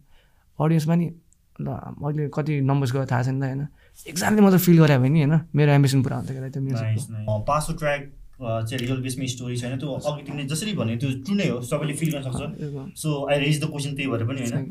[0.58, 1.06] अडियन्समा नि
[1.60, 1.68] ल
[2.02, 3.62] मैले कति नम्बर्स गयो थाहा छैन त होइन।
[4.10, 8.02] एक्ज्याक्टली म त फिल गरेँ भने होइन। मेरो एम्बिसन पुरा क्या त्यो म्युजिक पासो ट्र्याक
[8.34, 11.94] चाहिँ रियल बेसमा स्टोरी छैन त्यो अघि तिमीले जसरी भन्यो त्यो ट्रु नै हो सबैले
[11.94, 12.42] फिल गर्न सक्छ।
[12.98, 14.66] So I raise the question त्यही भएर पनि होइन।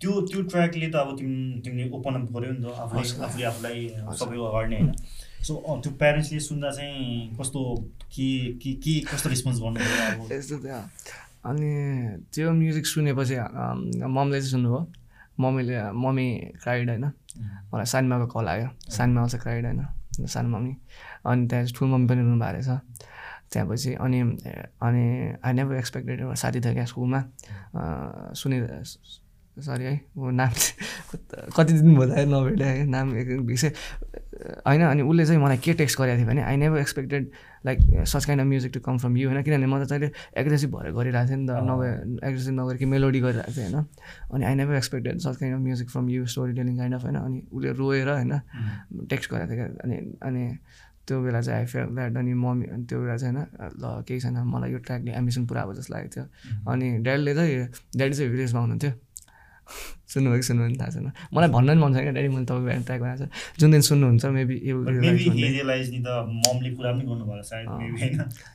[0.00, 3.78] त्यो त्यो ट्र्याकले त अब तिमी तिमीले ओपन अप गऱ्यो नि त आफूले आफूले आफूलाई
[4.18, 4.94] सबैको अगाडि नै होइन।
[5.46, 5.52] सो
[5.82, 7.60] त्यो प्यारेन्ट्सले सुन्दा चाहिँ कस्तो
[8.14, 8.28] के
[8.62, 9.78] के के कस्तो रेस्पोन्स गर्नु
[10.30, 10.78] त्यो
[11.46, 11.70] अनि
[12.34, 13.36] त्यो म्युजिक सुनेपछि
[14.04, 14.80] ममले चाहिँ सुन्नुभयो।
[15.40, 16.28] मम्मीले मम्मी
[16.62, 17.04] क्राइड होइन।
[17.72, 19.80] मलाई सानमाको कल आयो। सानमा आउँछ क्राइड होइन।
[20.26, 20.76] सानो मम्मी।
[21.26, 22.68] अनि त्यहाँ ठुलो मम्मी पनि भएको रहेछ।
[23.52, 24.20] त्यहाँपछि अनि
[24.84, 25.04] अनि
[25.44, 27.20] आई नेभर एक्सपेक्टेड एउटा साथी थियो क्या स्कुलमा।
[28.36, 28.60] सुनि
[29.58, 30.50] सरी है। ऊ नाम
[31.56, 33.12] कति दिन भयो नभेटे है नाम
[33.46, 33.68] भिसे।
[34.66, 37.30] होइन अनि उसले चाहिँ मलाई के टेक्स्ट गरेको थियो भने I never expected
[37.66, 40.10] like such kind of music to come from you होइन। किनभने म त तैँले
[40.40, 41.90] एग्रेसिभ भएर गरिरहेको थिएँ नि त नभए
[42.28, 43.84] एग्रेसिभ नगरेर कि मेलोडी गरिरहेको थिएँ होइन।
[44.32, 47.16] अनि I never expected such kind of music from you story telling kind of होइन।
[47.16, 48.32] अनि उसले रोएर होइन
[49.10, 50.44] टेक्स्ट गरेको थियो। क्या अनि अनि
[51.06, 54.20] त्यो बेला चाहिँ आई फेल द्याट अनि मम्मी अनि त्यो बेला चाहिँ होइन ल केही
[54.20, 56.24] छैन। मलाई यो ट्र्याकले एम्बिसन पुरा अब जस्तो लागेको थियो।
[56.70, 58.92] अनि ड्याडीले चाहिँ ड्याडी चाहिँ भिलेजमा हुनुहुन्थ्यो
[60.10, 63.00] सुन्नुभयो कि सुन्नु थाहा छैन। मलाई भन्न पनि मन छ क्या ड्याडी मैले तपाईँको ट्र्याक
[63.00, 63.28] बनाएको छ।
[63.60, 64.56] जुन दिन सुन्नुहुन्छ मेबी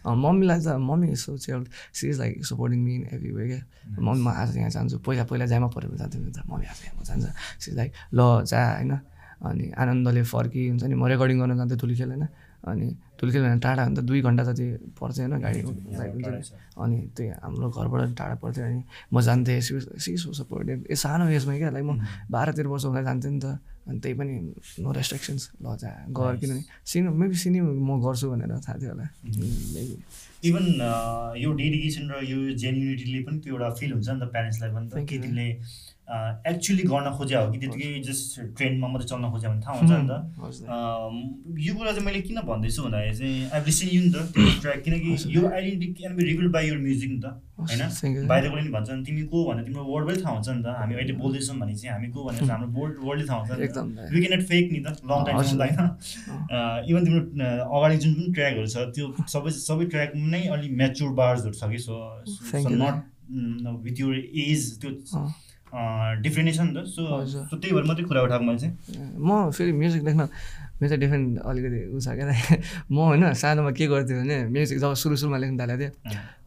[0.05, 3.61] मम्मीलाई त मम्मी सो चाहिँ she is like supporting me in every way क्या।
[3.99, 7.25] मम्मी म आज यहाँ जान्छु। पहिला पहिला जामा परेको जान्थ्यो त मम्मी आज यहाँ जान्छ।
[7.59, 8.93] सी लाइक ल जा होइन।
[9.45, 12.27] अनि आनन्दले फर्की हुन्छ नि। म रेकर्डिङ गर्न जान्थेँ ठुली खेल होइन
[12.67, 12.87] अनि
[13.19, 14.65] ठुल्खेल भने टाढा त दुई घन्टा जति
[14.99, 18.81] पर्छ होइन गाडी बाइक हुन्छ अनि त्यही हाम्रो घरबाट टाढा पर्थ्यो अनि
[19.13, 21.99] म जान्थेँ सिसो सपोर्टेड ए सानो एजमा क्या लाइक म
[22.31, 24.33] बाह्र तेह्र वर्ष हुँदा जान्थेँ नि त। अनि त्यही पनि
[24.81, 29.05] नो रेस्ट्रिक्सन्स ल जा गर किनभने सिने मेबी सिने म गर्छु भनेर थाहा थियो होला।
[30.49, 30.65] इभन
[31.37, 35.05] यो डेडिकेसन र यो जेन्युनिटीले पनि त्यो एउटा फिल हुन्छ नि त प्यारेन्ट्सलाई पनि त।
[35.05, 35.47] कि तिमीले
[36.05, 40.07] एक्चुली गर्न खोज्या हो कि त्यतिकै जस्ट ट्रेन्डमा मात्रै चल्न खोज्यो भने थाहा हुन्छ नि
[40.09, 40.13] त।
[41.65, 44.17] यो कुरा चाहिँ मैले किन भन्दैछु भन्दाखेरि चाहिँ आई लिसन यु नि त
[44.61, 47.81] ट्र्याक किनकि यो identity can be reveal by your music नि त होइन?
[48.29, 51.57] बाहिरकोले नि भन्छ तिमी को भनेर तिम्रो वर्डमै थाहा हुन्छ नि त। हामी अहिले बोल्दैछौँ
[51.59, 53.77] भने चाहिँ हामी को भनेर हाम्रो वर्ड वर्डले थाहा हुन्छ नि त।
[54.13, 55.81] वी क्यान नट फेक नि त लङ टाइम होइन
[56.89, 57.21] इभन तिम्रो
[57.77, 61.79] अगाडि जुन पनि ट्र्याकहरू छ त्यो सबै सबै ट्र्याक नै अलिक म्याचुर बार्सहरू छ कि
[61.87, 61.95] so
[62.77, 62.95] not
[63.85, 64.15] with your
[64.45, 64.91] age त्यो
[66.21, 68.73] डिफ्रेन्ट छ नि त सो सो त्यही भएर मात्रै कुरा उठाएको मैले चाहिँ।
[69.19, 70.21] म फेरि म्युजिक लेख्न
[70.81, 72.25] मेरो चाहिँ डिफ्रेन्ट अलिकति उ छ क्या।
[72.91, 75.91] म होइन सानोमा के गर्थेँ भने म्युजिक जब सुरु सुरुमा लेख्नु थालेको थिएँ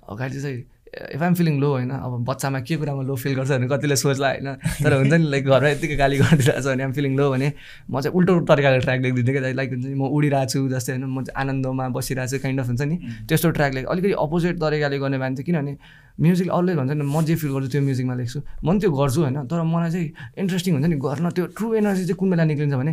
[0.08, 3.68] अगाडि चाहिँ इफ आइम फिलिङ लो होइन अब बच्चामा के कुरामा लो फिल गर्छ भने
[3.68, 4.48] कतिले सोच्ला होइन।
[4.82, 7.52] तर हुन्छ नि लाइक घरमा यतिकै गाली गरिदिरहेको छ भने आइम फिलिङ लो भने
[7.90, 11.04] म चाहिँ उल्टो तरिकाले ट्र्याक लेखिदिन्थेँ क्या लाइक हुन्छ नि म उडिरहेको छु जस्तै होइन
[11.04, 12.96] म चाहिँ आनन्दमा बसिरहेको छु काइन्ड अफ हुन्छ नि।
[13.28, 15.72] त्यस्तो ट्र्याक लेख अलिकति अपोजिट तरिकाले गर्ने भने चाहिँ किनभने
[16.18, 19.20] म्युजिक अलवेज भन्छ नि म जे फिल गर्छु त्यो म्युजिकमा लेख्छु। म पनि त्यो गर्छु
[19.22, 22.74] होइन। तर मलाई चाहिँ इन्ट्रेस्टिङ हुन्छ नि गर्न त्यो ट्रु एनर्जी चाहिँ कुन बेला निक्लिन्छ
[22.74, 22.92] भने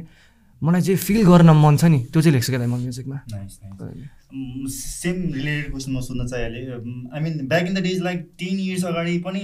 [0.66, 3.18] मलाई चाहिँ फिल गर्न मन छ नि त्यो चाहिँ लेख्छु क्या म। म्युजिकमा
[4.70, 6.64] सेम रिलेटेड क्वेसन म सोध्न चाहिहालेँ
[7.14, 9.44] I mean back in the days like ten years अगाडि पनि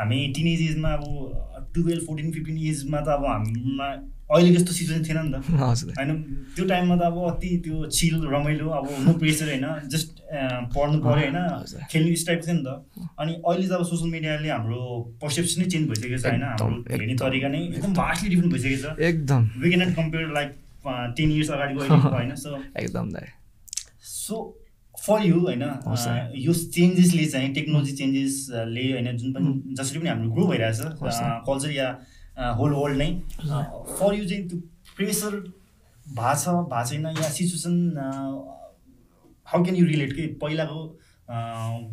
[0.00, 1.04] हामी टिन एज एजमा अब
[1.74, 3.92] टुवेल्भ फोर्टिन फिफ्टिन एजमा त अब हाम्रोमा
[4.32, 5.36] अहिले जस्तो सिचुएसन थिएन नि त।
[5.98, 6.10] होइन
[6.56, 10.08] त्यो टाइममा त अब अति त्यो चिल रमाइलो अब नो प्रेसर होइन जस्ट
[10.74, 11.38] पढ्नु पऱ्यो होइन
[11.92, 12.68] खेल्ने टाइप थियो नि त।
[13.20, 14.80] अनि अहिले त अब सोसियल मिडियाले हाम्रो
[15.22, 19.48] पर्सेप्सनै चेन्ज भइसकेको छ होइन हाम्रो हेर्ने तरिका नै एकदम भास्टली डिफ्रेन्ट भइसकेको छ। एकदम।
[19.60, 20.50] We can not compare like
[20.86, 23.10] ten years अगाडिको होइन सो एकदम
[24.02, 24.58] सो
[25.06, 25.62] फर यु होइन
[26.36, 30.80] यो चेन्जेसले चाहिँ टेक्नोलोजी चेन्जेसले होइन जुन पनि जसरी पनि हाम्रो ग्रो भइरहेछ
[31.48, 31.88] कल्चर या
[32.58, 33.10] होल वर्ल्ड नै
[33.98, 34.58] फर यु चाहिँ त्यो
[34.96, 35.38] प्रेसर
[36.06, 37.74] भएको छ भएको छैन या situation
[39.46, 40.98] how can you relate कि पहिलाको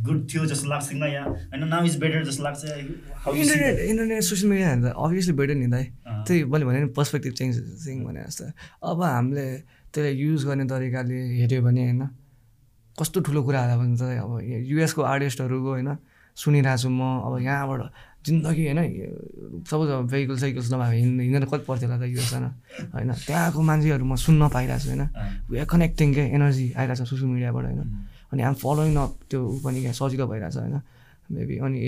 [0.05, 3.79] गुड थियो जस्तो लाग्छ या होइन नाउ इज बेटर जस्तो लाग्छ internet?
[3.79, 5.85] Internet social media obviously better नि दाइ।
[6.29, 8.45] त्यही मैले भने नि पर्सपेक्टिभ चेन्ज थिङ भने जस्तो।
[8.85, 9.45] अब हामीले
[9.89, 12.03] त्यसलाई युज गर्ने तरिकाले हेऱ्यो भने होइन
[12.95, 14.31] कस्तो ठुलो कुरा होला भने चाहिँ अब
[14.69, 15.89] युएसको आर्टिस्टहरूको होइन
[16.37, 17.81] सुनिरहेको छु म अब यहाँबाट
[18.19, 18.79] जिन्दगी होइन
[19.63, 22.33] सपोज अब भेहिकल साइकल्स नभए हिँड्नु हिँडेर कति पर्थ्यो होला त युएस
[22.93, 25.03] होइन। त्यहाँको मान्छेहरू म सुन्न पाइरहेको छु होइन।
[25.49, 27.81] वी कनेक्टिङ के एनर्जी आइरहेको छ सोसियल मिडियाबाट होइन।
[28.31, 30.75] अनि आम फलोइङ अप त्यो ऊ पनि क्या सजिलो भइरहेछ होइन।
[31.31, 31.79] मेबी अनि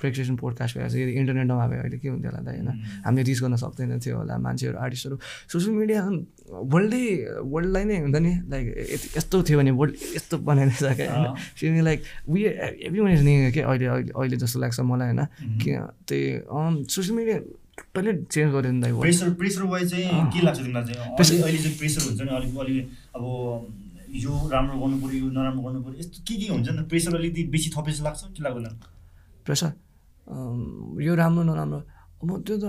[0.00, 2.68] प्रेक्सेसन पोडकास्ट भइरहेको छ यदि इन्टरनेट नभए अहिले के हुन्थ्यो होला त होइन?
[3.04, 5.16] हामीले रिच गर्न सक्दैन थियो होला मान्छेहरू आर्टिस्टहरू।
[5.52, 6.00] सोसियल मिडिया
[6.72, 7.04] वर्ल्डै
[7.44, 8.64] वर्ल्डलाई नै हुन्छ नि लाइक
[9.16, 11.82] यस्तो थियो भने वर्ल्ड यस्तो बनाइरहेछ क्या। होइन?
[11.84, 12.40] Like we
[12.88, 15.22] every one is नि के अहिले अहिले अहिले जस्तो लाग्छ मलाई होइन?
[15.60, 15.70] कि
[16.08, 16.24] त्यही
[16.88, 17.38] सोसियल मिडिया
[17.80, 21.42] टोटल्ली चेन्ज गर्यो नि त वर्ल्ड। प्रेसर प्रेसर वाइज चाहिँ के लाग्छ तिमीलाई चाहिँ?
[21.42, 22.84] अहिले चाहिँ प्रेसर हुन्छ नि अलिक अलिक
[23.16, 23.22] अब
[24.10, 27.42] यो राम्रो गर्नु पऱ्यो यो नराम्रो गर्नु पऱ्यो यस्तो के के हुन्छ नि प्रेसर अलिकति
[27.54, 28.74] बेसी थपे जस्तो लाग्छ कि लाग्दैन?
[29.46, 29.70] प्रेसर?
[31.06, 31.80] यो राम्रो नराम्रो?
[32.22, 32.64] अब त्यो त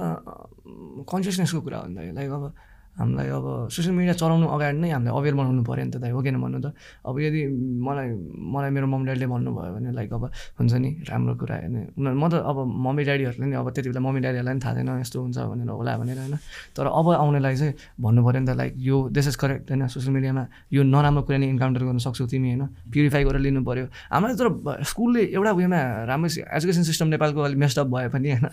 [1.10, 2.44] कन्सियसनेसको कुरा हो नि त लाइक अब
[2.92, 6.22] हामीलाई अब सोसियल मिडिया चलाउनु अगाडि नै हामीलाई अवेर बनाउनु पऱ्यो नि त दाइ हो
[6.22, 6.76] किन भन्नु त?
[7.08, 7.42] अब यदि
[7.88, 10.24] मलाई मलाई मेरो मम्मी ड्याडीले भन्नुभयो भने लाइक अब
[10.60, 14.02] हुन्छ नि राम्रो कुरा होइन। उनीहरू म त अब मम्मी ड्याडीहरूले नि अब त्यति बेला
[14.04, 16.36] मम्मी ड्याडीहरूलाई पनि थाहा छैन यस्तो हुन्छ भनेर होला भनेर होइन।
[16.76, 20.14] तर अब आउनेलाई चाहिँ भन्नु पऱ्यो नि त लाइक यो दिस इज करेक्ट होइन सोसियल
[20.14, 20.44] मिडियामा
[20.76, 24.48] यो नराम्रो कुरा नि इन्काउन्टर गर्न सक्छौ तिमी होइन प्युरिफाई गरेर लिनु पऱ्यो हामीलाई तर
[24.84, 25.80] स्कुलले एउटा उयोमा
[26.12, 28.46] राम्रो एजुकेसन सिस्टम नेपालको अलिक मेस्टअप भए पनि होइन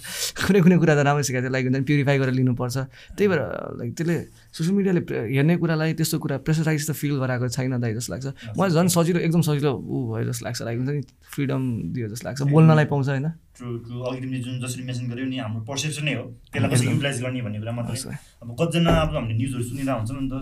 [0.46, 2.77] कुनै कुनै कुरा त राम्रो सिकाएको थियो लाइक हुन्छ नि प्युरिफाई गरेर लिनुपर्छ।
[3.18, 3.40] त्यही भएर
[3.79, 4.16] लाइक त्यसले
[4.53, 5.01] सोसियल मिडियाले
[5.35, 8.27] हेर्ने कुरालाई त्यस्तो कुरा प्रेसराइज त फिल गराएको छैन दाइ जस्तो लाग्छ।
[8.59, 11.03] मलाई झन् सजिलो एकदम सजिलो ऊ भयो जस्तो लाग्छ लाइक हुन्छ नि
[11.35, 11.62] फ्रिडम
[11.93, 13.27] दियो जस्तो लाग्छ बोल्नलाई पाउँछ होइन।
[13.59, 17.73] अघि जुन जसरी मेन्सन गर्यो नि हाम्रो पर्सेप्सनै हो। त्यसलाई कसरी युटिलाइज गर्ने भन्ने कुरा
[17.79, 20.35] मात्रै। अब कतिजना अब हामीले न्युजहरू सुनिरहेको हुन्छ नि त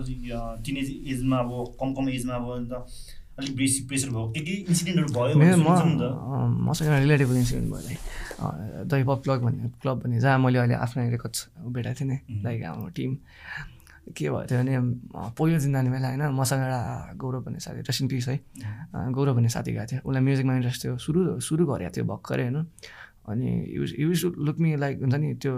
[0.65, 2.73] टिनेज एजमा अब कम कम एजमा अब अन्त
[3.37, 6.03] अलिक बेसी प्रेसर भयो। के के इन्सिडेन्टहरू भयो त।
[6.67, 7.99] मसँग एउटा रिलेटेबल इन्सिडेन्ट भयो like
[8.89, 12.17] the hip hop club भन्ने क्लब भन्ने जहाँ मैले अहिले आफ्नो रेकर्ड्स भेटाएको थिएँ नि.
[12.43, 13.11] लाइक हाम्रो टिम
[14.15, 14.73] के भयो थियो भने
[15.35, 18.39] पहिलो दिन जाने बेला होइन मसँग एउटा गौरव भन्ने साथी रसिन पिस है।
[19.11, 22.57] गौरव भन्ने साथी गएको थियो। उसलाई म्युजिकमा इन्ट्रेस्ट थियो। सुरु सुरु गरेको थियो भर्खरै होइन।
[23.27, 25.53] अनि used used look me like हुन्छ नि त्यो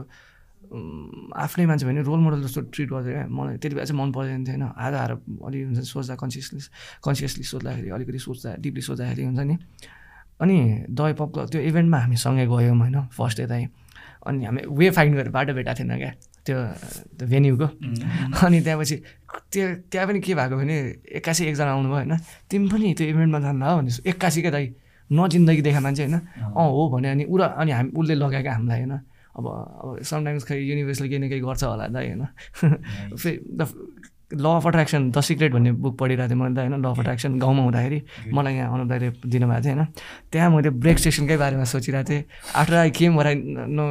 [0.70, 4.44] आफ्नै मान्छे भने रोल मोडल जस्तो ट्रिट गर्थ्यो क्या मलाई त्यति बेला चाहिँ मन पर्दैन
[4.46, 5.12] थियो होइन। आएर आएर
[5.46, 6.60] अलिक हुन्छ सोच्दा कन्सियसली
[7.06, 9.56] कन्सियसली सोच्दाखेरि अलिकति सोच्दा डिपली सोच्दाखेरि हुन्छ नि।
[10.42, 10.58] अनि
[10.90, 13.68] दही पप त्यो इभेन्टमा हामी सँगै गयौँ होइन फर्स्ट डे चाहिँ
[14.28, 16.12] अनि हामी वे फाइन्ड गरेर बाटो भेटाएको थिएन क्या।
[16.45, 16.58] त्यो
[17.17, 17.67] त्यो भेन्यूको
[18.45, 18.95] अनि त्यहाँपछि
[19.52, 20.75] त्यो त्यहाँ पनि के भएको भने
[21.17, 22.13] एक्कासी एकजना आउनुभयो होइन?
[22.49, 24.65] तिमी पनि त्यो इभेन्टमा जान्दा हो भने एक्कासी क्या दाइ
[25.10, 26.15] नजिन्दगी देखा मान्छे होइन?
[26.15, 28.93] अँ। हो भने अनि ऊ र अनि हामी उसले लगाएको हामीलाई होइन?
[29.38, 32.23] अब अब समटाइम्स खै युनिभर्सले केही न केही गर्छ होला दाइ होइन?
[33.21, 33.62] फे the
[34.30, 36.75] law of attraction the secret भन्ने बुक पढिरहेको थिएँ मैले त होइन?
[36.78, 37.99] ल अफ अट्र्याक्सन गाउँमा हुँदाखेरि
[38.34, 39.86] मलाई यहाँ अनुप दाइले दिनुभएको थियो होइन?
[40.32, 42.23] त्यहाँ मैले ब्रेक स्टेसनकै बारेमा सोचिरहेको थिएँ।
[42.56, 43.36] After I came where I
[43.69, 43.86] know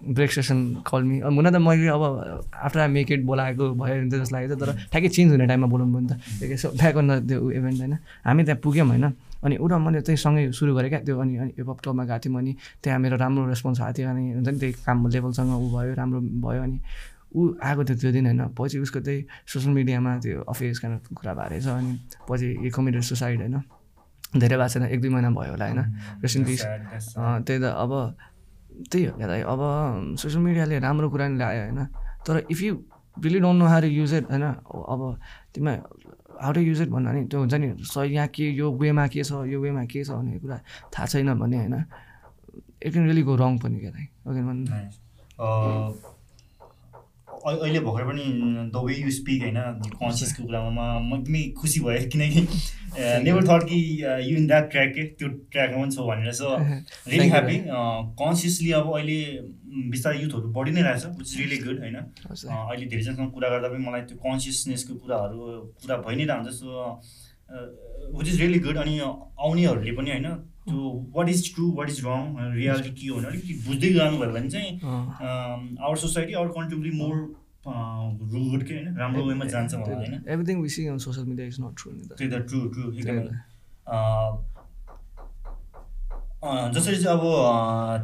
[0.00, 2.02] Break Station call me अब हुन त मैले अब
[2.54, 5.66] आफ्टर आई मेक इट बोलाएको भयो भने जस्तो लागेको थियो तर ठ्याक्कै चेन्ज हुने टाइममा
[5.66, 9.04] बोलाउनु भयो नि त। सो ब्याक अन द त्यो इभेन्ट होइन। हामी त्यहाँ पुग्यौँ होइन।
[9.44, 12.18] अनि ऊ र मैले त्यही सँगै सुरु गरेँ क्या। त्यो अनि अनि हिपहप क्लबमा गएको
[12.24, 15.66] थियौँ अनि त्यहाँ मेरो राम्रो रेस्पोन्स आएको थियो अनि हुन्छ नि त्यही काम लेभलसँग ऊ
[15.68, 16.78] भयो राम्रो भयो अनि
[17.36, 21.48] ऊ आएको थियो त्यो दिन होइन। पछि उसको त्यही सोसियल मिडियामा त्यो of कुरा भएको
[21.50, 21.92] रहेछ अनि
[22.28, 23.56] पछि कमिटेड सुसाइड होइन।
[24.30, 25.80] धेरै भएको छैन एक दुई महिना भयो होला होइन.
[27.18, 27.92] अँ, त्यही त अब
[28.90, 29.60] त्यही हो क्या दाइ अब
[30.16, 31.80] सोसियल मिडियाले राम्रो कुरा नि ल्यायो होइन।
[32.26, 32.74] तर if you
[33.24, 35.00] really don't know how use it होइन अब
[35.54, 35.78] तिमीलाई
[36.40, 39.22] हाउ टु युज इट भन्दा नि त्यो हुन्छ नि सही यहाँ के यो वेमा के
[39.24, 40.56] छ यो वेमा के छ भन्ने कुरा
[40.92, 41.76] थाहा छैन भने होइन
[42.82, 44.66] it can really go wrong पनि क्या दाइ ओके भन्नु।
[47.42, 48.24] अहिले भर्खर पनि
[48.70, 49.58] द वे यु स्पिक होइन
[49.94, 52.42] कन्सियसको कुरामा म एकदमै खुसी भएँ किनकि
[53.24, 53.78] नेभर थट कि
[54.22, 57.56] यु इन द्याट ट्र्याक के त्यो ट्र्याकमा पनि छौ भनेर सो रियली ह्याप्पी
[58.18, 59.18] कन्सियसली अब अहिले
[59.88, 64.06] बिस्तारै युथहरू बढी नै रहेछ इज रियली गुड होइन अहिले धेरैजनासँग कुरा गर्दा पनि मलाई
[64.08, 66.68] त्यो कन्सियसनेसको कुराहरू कुरा भइ नै रहन्छ so
[68.14, 70.32] which is really good अनि आउनेहरूले पनि होइन
[70.68, 70.78] त्यो
[71.16, 72.20] what is true what is wrong
[72.56, 74.72] reality के हो भने अलिकति बुझ्दै जानुभयो भने चाहिँ।
[75.80, 77.16] Our society our country will more
[77.66, 81.88] rude के होइन राम्रो वेमा जान्छ होइन। Everything we see on media is not true
[82.14, 82.32] त्यही त
[82.98, 83.34] एकदमै।
[86.74, 87.24] जसरी चाहिँ अब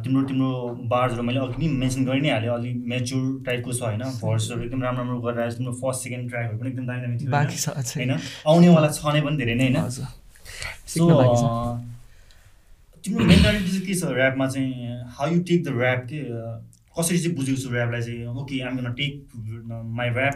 [0.03, 0.49] तिम्रो तिम्रो
[0.89, 4.83] बार्सहरू मैले अघि नै मेन्सन गरि नै हालेँ अलिक मेच्योर टाइपको छ होइन भर्सहरू एकदम
[4.83, 7.29] राम्रो राम्रो गरेर आएछ। तिम्रो फर्स्ट सेकेन्ड ट्र्याकहरू पनि एकदम दामी दामी थियो
[7.97, 8.11] होइन?
[8.47, 9.77] आउनेवाला छ नै पनि धेरै नै होइन।
[10.87, 11.03] सो
[13.07, 14.71] तिम्रो मेन्टालिटी चाहिँ के छ ऱ्यापमा चाहिँ?
[15.15, 16.19] How you take the rap के
[16.97, 18.25] कसरी चाहिँ बुझेको छु ऱ्यापलाई चाहिँ?
[18.35, 19.11] Okay I'm gonna take
[19.97, 20.35] my rap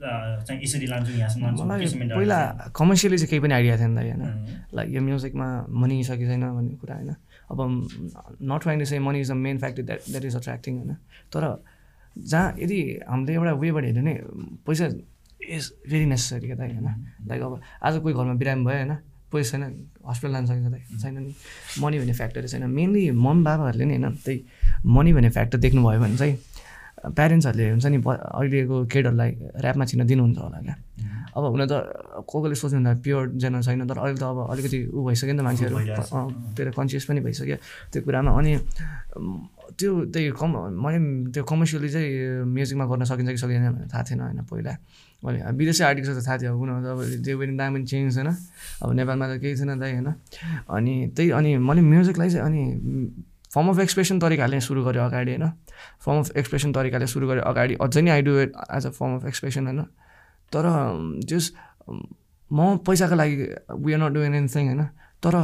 [0.00, 4.22] चाहिँ यसरी लान्छु यहाँसम्म पहिला चाहिँ। कमर्सियली चाहिँ केही पनि आइडिया थिएन त होइन।
[4.74, 7.14] लाइक यो म्युजिकमा मनी छ कि छैन भन्ने कुरा होइन।
[7.52, 7.58] अब
[8.42, 10.94] not to say money is the main factor that that is attracting होइन।
[11.32, 11.42] तर
[12.16, 14.14] जहाँ यदि हामीले एउटा वेबाट हेऱ्यो भने
[14.66, 14.86] पैसा
[15.40, 16.88] इज भेरी नेसेसरी क्या त होइन।
[17.28, 18.96] लाइक अब आज कोही घरमा बिरामी भयो होइन।
[19.32, 19.62] पैसा छैन
[20.08, 21.32] हस्पिटल लानु सकिन्छ त छैन नि।
[21.80, 24.38] मनी भन्ने फ्याक्टर छैन। मेनली मम बाबाहरूले नि होइन त्यही
[24.86, 26.34] मनी भन्ने फ्याक्टर देख्नुभयो भने चाहिँ
[27.16, 30.76] प्यारेन्ट्सहरूले हुन्छ नि अहिलेको केटहरूलाई ऱ्यापमा छिर्न दिनुहुन्छ होला क्या।
[31.36, 31.72] अब हुन त
[32.26, 35.42] को कोले सोच्नुहुन्छ प्योर जेनर छैन तर अहिले त अब अलिकति ऊ भइसक्यो नि त
[35.46, 35.76] मान्छेहरू।
[36.56, 37.56] त्यो कन्सियस पनि भइसक्यो
[37.92, 38.52] त्यो कुरामा। अनि
[39.78, 40.98] त्यो त्यही कम मैले
[41.30, 44.74] त्यो कमर्सियली चाहिँ म्युजिकमा गर्न सकिन्छ कि सकिँदैन भनेर थाहा थिएन होइन पहिला।
[45.22, 48.08] अनि विदेशी आर्टिस्ट त थाहा थियो अब उनीहरू त अब जे पनि दाम पनि चेन्ज
[48.16, 48.28] छैन।
[48.82, 50.08] अब नेपालमा त केही छैन दाइ होइन।
[50.68, 52.62] अनि त्यही अनि मैले म्युजिकलाई चाहिँ अनि
[53.54, 55.46] फर्म अफ एक्सप्रेसन तरिकाले सुरु गरेँ अगाडि होइन।
[56.02, 59.16] फर्म अफ एक्सप्रेसन तरिकाले सुरु गरेँ अगाडि। अझै नै I do it as a form
[59.16, 59.80] of expression होइन।
[60.52, 60.64] तर
[61.30, 61.52] जस
[62.50, 63.36] म पैसाको लागि
[63.84, 64.82] we are not doing anything होइन?
[65.22, 65.34] तर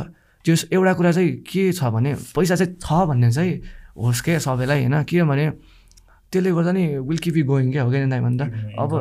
[0.45, 3.53] जस एउटा कुरा चाहिँ के छ भने पैसा चाहिँ छ भन्ने चाहिँ
[3.99, 5.03] होस् के सबैलाई होइन?
[5.05, 5.47] किनभने
[6.37, 8.45] त्यसले गर्दा नि विल किप यु गोइङ क्या हो कि दाइ भन्दा?
[8.77, 8.93] अब।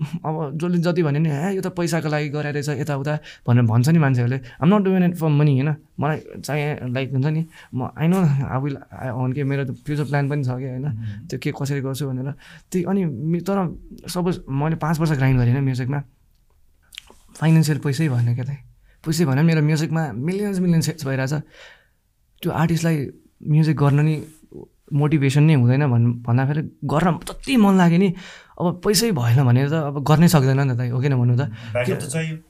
[0.26, 3.14] अब जसले जति भन्यो नि ए यो त पैसाको लागि गराएर रहेछ यताउता
[3.46, 5.70] भनेर भन्छ नि मान्छेहरूले। I'm not doing it for money होइन?
[6.00, 7.42] मलाई चाहिँ लाइक हुन्छ नि
[7.74, 10.86] म I know I will on के मेरो फ्युचर प्लान पनि छ कि होइन?
[11.26, 12.32] त्यो के कसरी गर्छु भनेर।
[12.70, 13.02] त्यही अनि
[13.42, 13.58] तर
[14.08, 16.00] सपोज मैले पाँच वर्ष ग्राइन्ड गरेँ होइन म्युजिकमा।
[17.40, 18.50] फाइनेन्सियल पैसै भएन क्या त
[19.04, 21.34] पैसै भएन मेरो म्युजिकमा मिलियन्स मिलियन्स हिट्स भइरहेछ।
[22.42, 22.96] त्यो आर्टिस्टलाई
[23.48, 24.14] म्युजिक गर्न नि
[24.92, 28.08] मोटिभेसन नै हुँदैन भन् भन्दाखेरि गर्न जति मन लाग्यो नि
[28.60, 31.48] अब पैसै भएन भने त अब गर्नै सक्दैन नि त दाइ हो किन भन्नु त?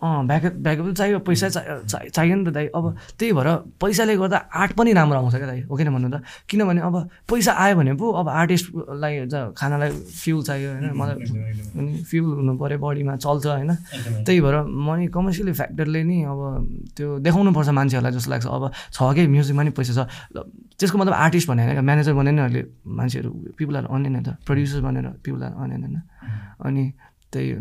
[0.02, 3.48] अँ ब्याकअप ब्याकअप त चाहियो पैसा चाहियो चाहि- चाहियो नि त दाइ। अब त्यही भएर
[3.78, 6.16] पैसाले गर्दा आर्ट पनि राम्रो आउँछ क्या दाइ हो किन भन्नु त?
[6.50, 6.94] किनभने अब
[7.30, 9.14] पैसा आयो भने पो अब आर्टिस्टलाई
[9.54, 13.70] खानालाई फ्युल चाहियो होइन मलाई फ्युल हुनु पऱ्यो बडीमा चल्छ होइन।
[14.26, 16.40] त्यही भएर मनी कमर्सियली फ्याक्टरले नि अब
[16.98, 20.00] त्यो देखाउनुपर्छ मान्छेहरूलाई जस्तो लाग्छ। अब छ कि म्युजिकमा नि पैसा छ।
[20.80, 24.80] त्यसको मतलब आर्टिस्ट भने होइन म्यानेजर भने नि अहिले मान्छेहरू पिपल आर अनेन त प्रड्युसर
[24.80, 25.96] भनेर पिपल आर अनेन होइन।
[26.64, 26.84] अनि
[27.30, 27.54] त्यही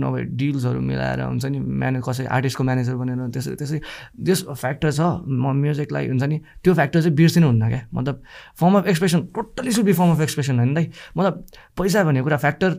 [0.00, 3.78] नभए डिल्सहरू मिलाएर हुन्छ नि म्याने कसै आर्टिस्टको म्यानेजर बनेर त्यसरी
[4.24, 8.22] त्यस फ्याक्टर छ म म्युजिकलाई हुन्छ नि त्यो फ्याक्टर चाहिँ बिर्सिनु हुन्न क्या। मतलब
[8.56, 11.44] form of expression totally should be form of expression होइन दाइ मतलब
[11.76, 12.70] पैसा भन्ने कुरा फ्याक्टर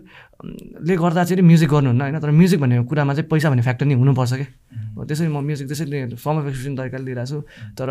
[0.42, 2.18] ले गर्दा चाहिँ म्युजिक गर्नुहुन्न होइन?
[2.20, 4.48] तर म्युजिक भन्ने कुरामा चाहिँ पैसा भन्ने फ्याक्टर नि हुनुपर्छ क्या।
[4.98, 7.40] हो त्यसरी म म्युजिक त्यसरी फर्म अफ एक्सप्रेसन तरिकाले लिइरहेको छु।
[7.78, 7.90] तर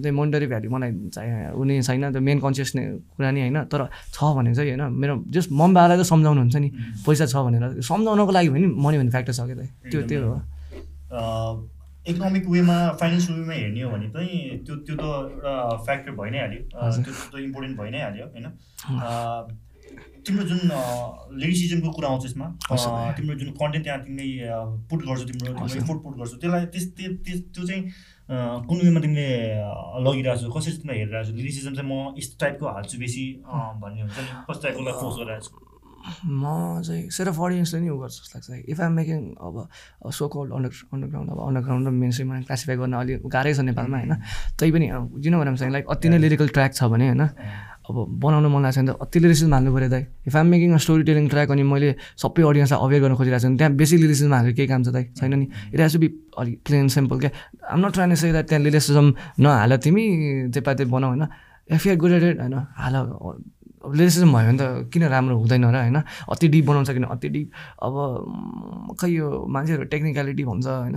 [0.00, 2.84] त्यो मोनिटरी भ्याल्यु मलाई चाहिँ हुने छैन त्यो मेन कन्सियस नै
[3.16, 3.80] कुरा नि होइन। तर
[4.16, 6.68] छ भने चाहिँ होइन मेरो जस्ट मम बाबालाई त सम्झाउनुहुन्छ नि।
[7.04, 9.56] पैसा छ भनेर। सम्झाउनको लागि भने मनी भन्ने फ्याक्टर छ क्या
[9.92, 10.40] त्यो त्यो हो।
[12.04, 15.52] इकोनोमिक वेमा फाइनेन्सियल वेमा हेर्ने हो भने चाहिँ त्यो त्यो त एउटा
[15.84, 16.60] फ्याक्टर भइ नै हाल्यो।
[17.04, 18.46] त्यो त इम्पोर्टेन्ट भइ नै हाल्यो होइन?
[20.24, 20.60] तिम्रो जुन
[21.36, 22.46] लिरिसिजमको कुरा आउँछ यसमा।
[23.16, 24.26] तिम्रो जुन कन्टेन्ट त्यहाँ तिमीले
[24.88, 26.86] पुट गर्छौ तिम्रो तिम्रो। इफोर्ट पुट गर्छौ त्यसलाई त्यस
[27.54, 27.82] त्यो चाहिँ
[28.68, 29.28] कुन वेमा तिमीले
[30.06, 34.18] लगिरहेको छौ कसरी तिमीलाई हेरिरहेको छौ लिरिसिजम चाहिँ म यस्तो टाइपको हाल्छु बेसी भन्ने हुन्छ
[34.18, 35.62] नि। कस्तो टाइपकोलाई फोर्स गरिरहेको छु
[36.04, 36.44] म
[36.84, 39.54] चाहिँ सेरफ अडियन्सले नि उ गर्छ जस्तो लाग्छ। इफ आइम मेकिङ अब
[40.12, 43.96] सो कल्ड अन्डर अन्डरग्राउन्ड अब अन्डरग्राउन्ड र मेन स्ट्रिममा क्लासिफाई गर्न अलिक गाह्रै छ नेपालमा
[43.98, 44.12] होइन?
[44.60, 44.86] तै पनि
[45.24, 47.24] जिन भने चाहिँ लाइक अति नै लिरिकल ट्र्याक छ भने होइन?
[47.84, 50.70] अब बनाउनु मन लागेको छ भने त अति लिरिसिजम हाल्नु पऱ्यो दाइ। If I'm making
[50.72, 53.96] a story telling track अनि मैले सबै अडियन्सलाई अवेर गर्न खोजिरहेको छु भने त्यहाँ बेसी
[54.00, 55.46] लिरिसिजम हालेर केही काम छ दाइ छैन नि?
[55.74, 56.08] इट हेज टु बी
[56.40, 57.30] अलिक प्लेन सिम्पल क्या
[57.72, 59.06] I'm not trying say that त्यहाँ लिरिसिजम
[59.44, 60.04] नहाल तिमी
[60.54, 61.24] त्यपाते बनाऊ होइन?
[61.76, 62.56] एफआइआर गुड एट होइन?
[62.80, 62.94] हाल
[63.84, 65.98] अब लिरिसिजम भयो भने त किन राम्रो हुँदैन र होइन?
[66.32, 67.50] अति डिप बनाउँछ किन अति डिप
[67.84, 67.94] अब
[69.00, 70.96] खै यो मान्छेहरू टेक्निकलिटी भन्छ होइन?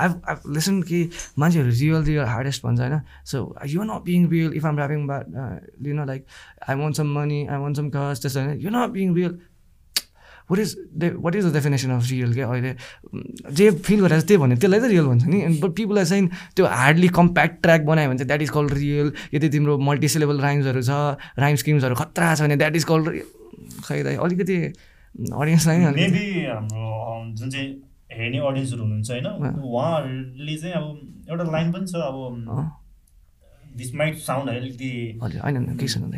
[0.00, 0.98] आई आई लिसन कि
[1.38, 3.00] मान्छेहरू रियल रियल हार्डेस्ट भन्छ होइन?
[3.24, 5.24] So you not being real if I'm rapping but
[5.86, 6.26] you know like
[6.68, 8.60] I want some money I want some cash त्यस्तो होइन?
[8.60, 9.38] You not being real
[10.50, 12.74] what is the what is the definition of real क्या अहिले
[13.52, 15.38] जे feel गरेर त्यही भन्यो त्यसलाई त रियल भन्छ नि?
[15.62, 19.48] बट पिपललाई चाहिँ त्यो हार्डली कम्प्याक्ट ट्र्याक बनायो भने चाहिँ द्याट इज कल्ड रियल यदि
[19.48, 20.90] तिम्रो मल्टिसिलेबल राइम्सहरू छ
[21.38, 23.06] राइम स्किम्सहरू खतरा छ भने द्याट इज कल्ड
[23.84, 24.58] खै दाइ अलिकति
[25.32, 26.90] अडियन्सलाई नि मेबी हाम्रो
[27.38, 27.68] जुन चाहिँ
[28.12, 29.26] हेर्ने अडियन्सहरू हुनुहुन्छ होइन
[29.64, 30.86] उहाँहरूले चाहिँ अब
[31.30, 32.70] एउटा लाइन पनि छ अब
[33.76, 34.88] दिस माइट साउन्ड अलिकति
[35.20, 35.56] होइन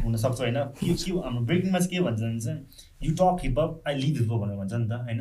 [0.04, 2.58] हुनसक्छ होइन। के के हाम्रो ब्रेकिङमा चाहिँ के भन्छ भने चाहिँ
[3.04, 5.20] you talk hip hop I live hip hop भनेर भन्छ नि त होइन?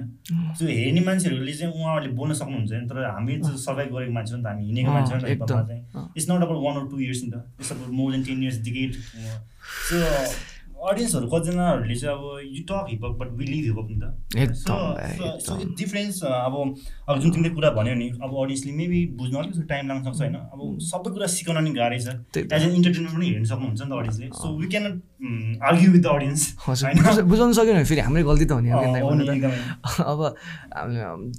[0.58, 3.34] त्यो हेर्ने मान्छेहरूले चाहिँ उहाँहरूले बोल्न सक्नुहुन्छ नि तर हामी
[3.65, 5.84] सर्भाइभ गरेको मान्छे हो नि त हामी हिँडेको मान्छे हो नि त हिपहपमा एकदम। चाहिँ।
[5.96, 8.43] अँ। It's not about one or two years नि त it's about more than ten
[8.43, 8.91] years decade
[9.84, 9.96] so
[10.84, 14.52] अडियन्सहरू कतिजनाहरूले चाहिँ अब you talk hip hop but we live hip hop नि त।
[15.43, 16.56] सो। डिफरेन्स अब
[17.10, 20.36] अब जुन तिमीले कुरा भन्यो नि अब अडियन्सले मेबी बुझ्न अलिकति टाइम लाग्न सक्छ होइन?
[20.36, 23.93] अब सबै कुरा सिकाउन नि गाह्रै छ। एज एन इन्टरटेनमेन्ट पनि हेर्न सक्नुहुन्छ नि त
[23.93, 24.84] अडियन्सले so we can
[25.24, 26.42] argue with the audience
[27.24, 30.20] बुझाउनु सक्यो भने फेरि हाम्रै गल्ती त हो नि अब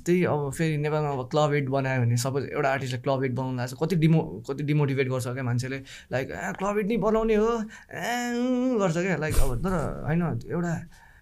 [0.04, 3.56] त्यही अब फेरि नेपालमा अब क्लब एड बनायो भने सपोज एउटा आर्टिस्टले क्लब एड बनाउनु
[3.56, 5.78] लाग्छ कति डिमो कति डिमोटिभेट गर्छ क्या मान्छेले?
[6.12, 7.50] लाइक ए क्लब एड नै बनाउने हो।
[7.92, 9.74] ए गर्छ क्या। लाइक अब तर
[10.06, 10.72] होइन एउटा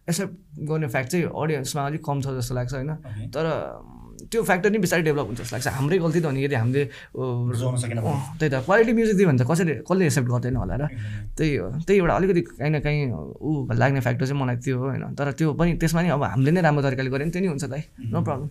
[0.08, 0.34] एक्सेप्ट
[0.70, 2.90] गर्ने फ्याक्ट चाहिँ अडियन्समा अलिक कम छ जस्तो लाग्छ होइन.
[3.34, 3.44] तर
[4.30, 6.82] त्यो फ्याक्टर नै बिस्तारै डेभलप हुन्छ जस्तो लाग्छ। हाम्रै गल्ती त हो नि यदि हामीले
[8.38, 10.84] त्यही त। क्वालिटी म्युजिक दियो भने त कसैले कसले एक्सेप्ट गर्दैन होला र।
[11.34, 13.02] त्यही हो। त्यही एउटा अलिकति काहीँ न काहीँ
[13.42, 16.50] ऊ लाग्ने फ्याक्टर चाहिँ मलाई त्यो हो होइन। तर त्यो पनि त्यसमा नि अब हामीले
[16.54, 18.48] नै राम्रो तरिकाले गऱ्यो भने त्यो नि हुन्छ दाइ। No problem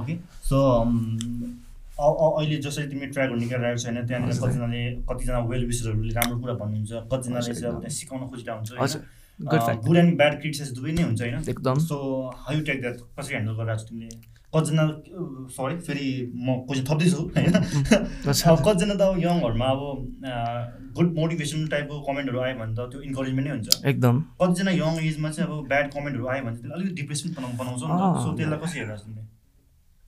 [0.00, 0.14] okay.
[0.48, 0.58] सो
[1.96, 6.92] अहिले जसरी तिमीले ट्र्याकहरू निकालिरहेको छ होइन त्यहाँनिर। कतिजनाले कतिजना वेल विसरहरूले राम्रो कुरा भन्नुहुन्छ
[7.12, 8.94] कतिजनाले चाहिँ अब सिकाउन खोजिरहेको हुन्छ
[9.86, 11.96] गुड एन्ड ब्याड क्रिटिसाइज दुवै नै हुन्छ होइन। एकदम। सो
[12.44, 14.16] हाउ टेक द्याट कसरी ह्यान्डल गरिरहेको छ तिमीले?
[14.56, 14.84] कतिजना
[15.56, 17.52] सरी फेरि म क्वेसन थप्दैछु होइन?
[18.66, 19.82] कतिजना त अब यङहरूमा अब
[20.96, 25.30] गुड मोटिभेसन टाइपको कमेन्टहरू आयो भने त त्यो इन्करेजमेन्ट नै हुन्छ। एकदम। कतिजना यङ एजमा
[25.30, 28.36] चाहिँ अब ब्याड कमेन्टहरू आयो भने चाहिँ त्यसले अलिकति डिप्रेसन बनाउ बनाउँछ नि त। सो
[28.36, 29.34] त्यसलाई कसरी हेर्नुहोस्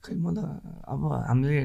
[0.03, 0.39] खै म त
[0.87, 1.59] अब हामीले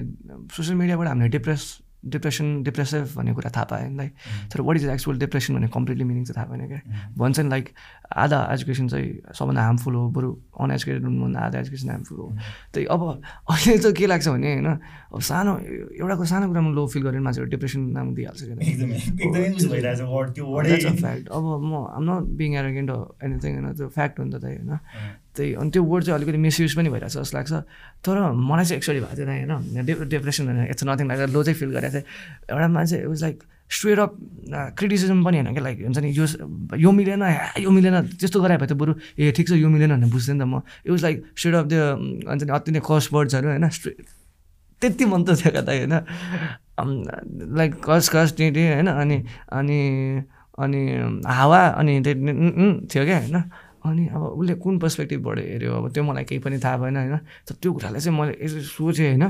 [0.51, 1.63] सोसियल मिडियाबाट हामीले डिप्रेस
[2.05, 4.09] डिप्रेसन डिप्रेसिभ भन्ने कुरा थाहा पाएँ। नि
[4.53, 6.81] तर वाट इज एक्चुअल डिप्रेसन भन्ने कम्प्लिटली मिनिङ चाहिँ थाहा पाएन क्या।
[7.19, 7.69] भन्छ नि लाइक
[8.13, 10.31] आधा एजुकेसन चाहिँ सबभन्दा हार्मफुल हो बरु
[10.61, 12.27] अनएजुकेटेड हुनुभन्दा आधा एजुकेसन हार्मफुल हो।
[12.75, 13.01] त्यही अब
[13.51, 14.67] अहिले चाहिँ के लाग्छ भने होइन
[15.15, 15.53] अब सानो
[15.99, 18.57] एउटाको सानो कुरामा लो फिल गरेर मान्छेहरू डिप्रेसन नाम दिइहाल्छ क्या।
[20.95, 22.91] फ्याक्ट अब म I'm not being arrogant
[23.25, 24.79] anything होइन त्यो फ्याक्ट हो नि त त्यही होइन।
[25.35, 27.53] त्यही अनि त्यो वर्ड चाहिँ अलिकति मिसयुज पनि भइरहेछ जस्तो लाग्छ।
[28.07, 31.59] तर मलाई चाहिँ एक्चुअली भएको थिएन होइन। डि डिप्रेसन होइन इट्स नथिङ लाइक लो चाहिँ
[31.59, 32.05] फिल गरेको थिएँ।
[32.51, 33.37] एउटा मान्छे was like
[33.75, 34.13] straight up
[34.79, 36.25] criticism पनि होइन क्या लाइक हुन्छ नि यो
[36.79, 37.23] यो मिलेन
[37.59, 40.45] यो मिलेन त्यस्तो गराए भए त बरु। ए ठिक छ यो मिलेन भनेर नि त
[40.47, 41.83] म। It was like straight off त्यो
[42.31, 43.97] हुन्छ नि अति नै कस वर्ड्सहरू होइन स्ट्रेट
[44.83, 45.95] त्यति मन त थियो कता होइन।
[47.59, 49.17] लाइक कस कस टे टे होइन अनि
[49.51, 49.79] अनि
[50.55, 50.81] अनि
[51.27, 52.15] हावा अनि त्यो
[52.87, 53.37] थियो क्या होइन।
[53.85, 57.17] अनि अब उसले कुन पर्सपेक्टिभबाट हेऱ्यो अब त्यो मलाई केही पनि थाहा भएन होइन?
[57.45, 59.25] तर त्यो कुरालाई चाहिँ मैले यसो सोचेँ होइन?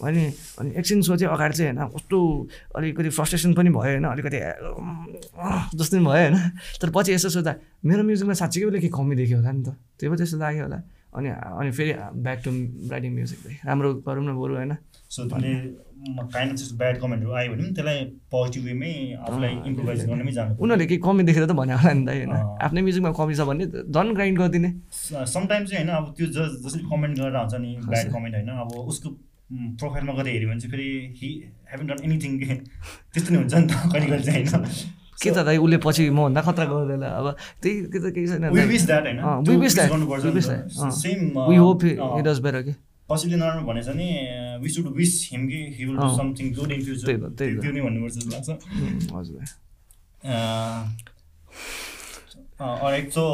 [0.00, 0.22] अनि
[0.58, 1.88] अनि एकछिन सोचेँ अगाडि चाहिँ होइन?
[1.92, 2.18] कस्तो
[2.76, 4.04] अलिकति फ्रस्ट्रेसन पनि भयो होइन?
[4.08, 4.38] अलिकति
[5.76, 6.36] जस्तो पनि भयो होइन?
[6.80, 7.52] तर पछि यसो सोच्दा
[7.84, 10.78] मेरो म्युजिकमा साँच्चीकै उसले केही कमी देख्यो होला नि त। त्यो पो त्यस्तो लाग्यो होला।
[11.16, 11.92] अनि अनि फेरि
[12.24, 12.50] ब्याक टु
[12.90, 14.72] राइटिङ म्युजिक राम्रो गरौँ न बरु होइन?
[15.08, 15.52] सो तिमीले
[16.34, 18.92] काइन्ड अफ ब्याड कमेन्टहरू आयो भने पनि त्यसलाई पोजिटिभ वेमै
[19.26, 22.34] आफूलाई इम्प्रोभाइज। गर्नमै जानु उनीहरूले केही कमी देखेर त भने होला नि त होइन।
[22.66, 24.70] आफ्नै म्युजिकमा कमी छ भने झन् ग्राइन्ड गरिदिने।
[25.32, 28.70] समटाइम्स चाहिँ होइन अब त्यो जस जसले कमेन्ट गरेर हुन्छ नि ब्याड। कमेन्ट होइन अब
[28.92, 29.08] उसको
[29.80, 30.88] प्रोफाइलमा गएर हेऱ्यो भने चाहिँ फेरि
[31.18, 31.28] हि
[31.72, 35.56] हेभन डन एनिथिङ त्यस्तो नै हुन्छ नि त कहिले कहिले चाहिँ होइन। के त दाइ
[35.58, 37.26] उसले पछि मभन्दा खतरा गर्दैन अब
[37.62, 38.50] त्यही त्यो त केही छैन नि
[42.62, 42.74] कि
[43.08, 44.08] कसैले नराम्रो भनेछ भने
[44.62, 46.08] वी सुड विस हिम कि he will do.
[46.16, 47.32] Something good in future.
[47.40, 48.48] त्यो नै भन्नुपर्छ जस्तो लाग्छ।
[49.16, 49.40] हजुर।
[52.60, 53.24] राइट सो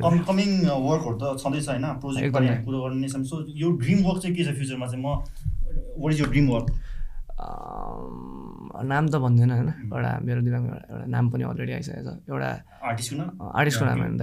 [0.00, 1.86] कम कमिङ वर्कहरू त छँदैछ होइन?
[2.00, 5.04] प्रोजेक्ट। पनि कुरो गर्ने नै सो यो ड्रिम वर्क चाहिँ के छ फ्युचरमा चाहिँ?
[5.04, 5.06] म
[6.00, 6.66] वाट इज यो ड्रिम वर्क
[8.82, 12.50] नाम त भन्दैन होइन। एउटा मेरो दिमागमा एउटा एउटा नाम पनि अलरेडी आइसकेको छ। एउटा
[13.58, 14.16] आर्टिस्टको नाम होइन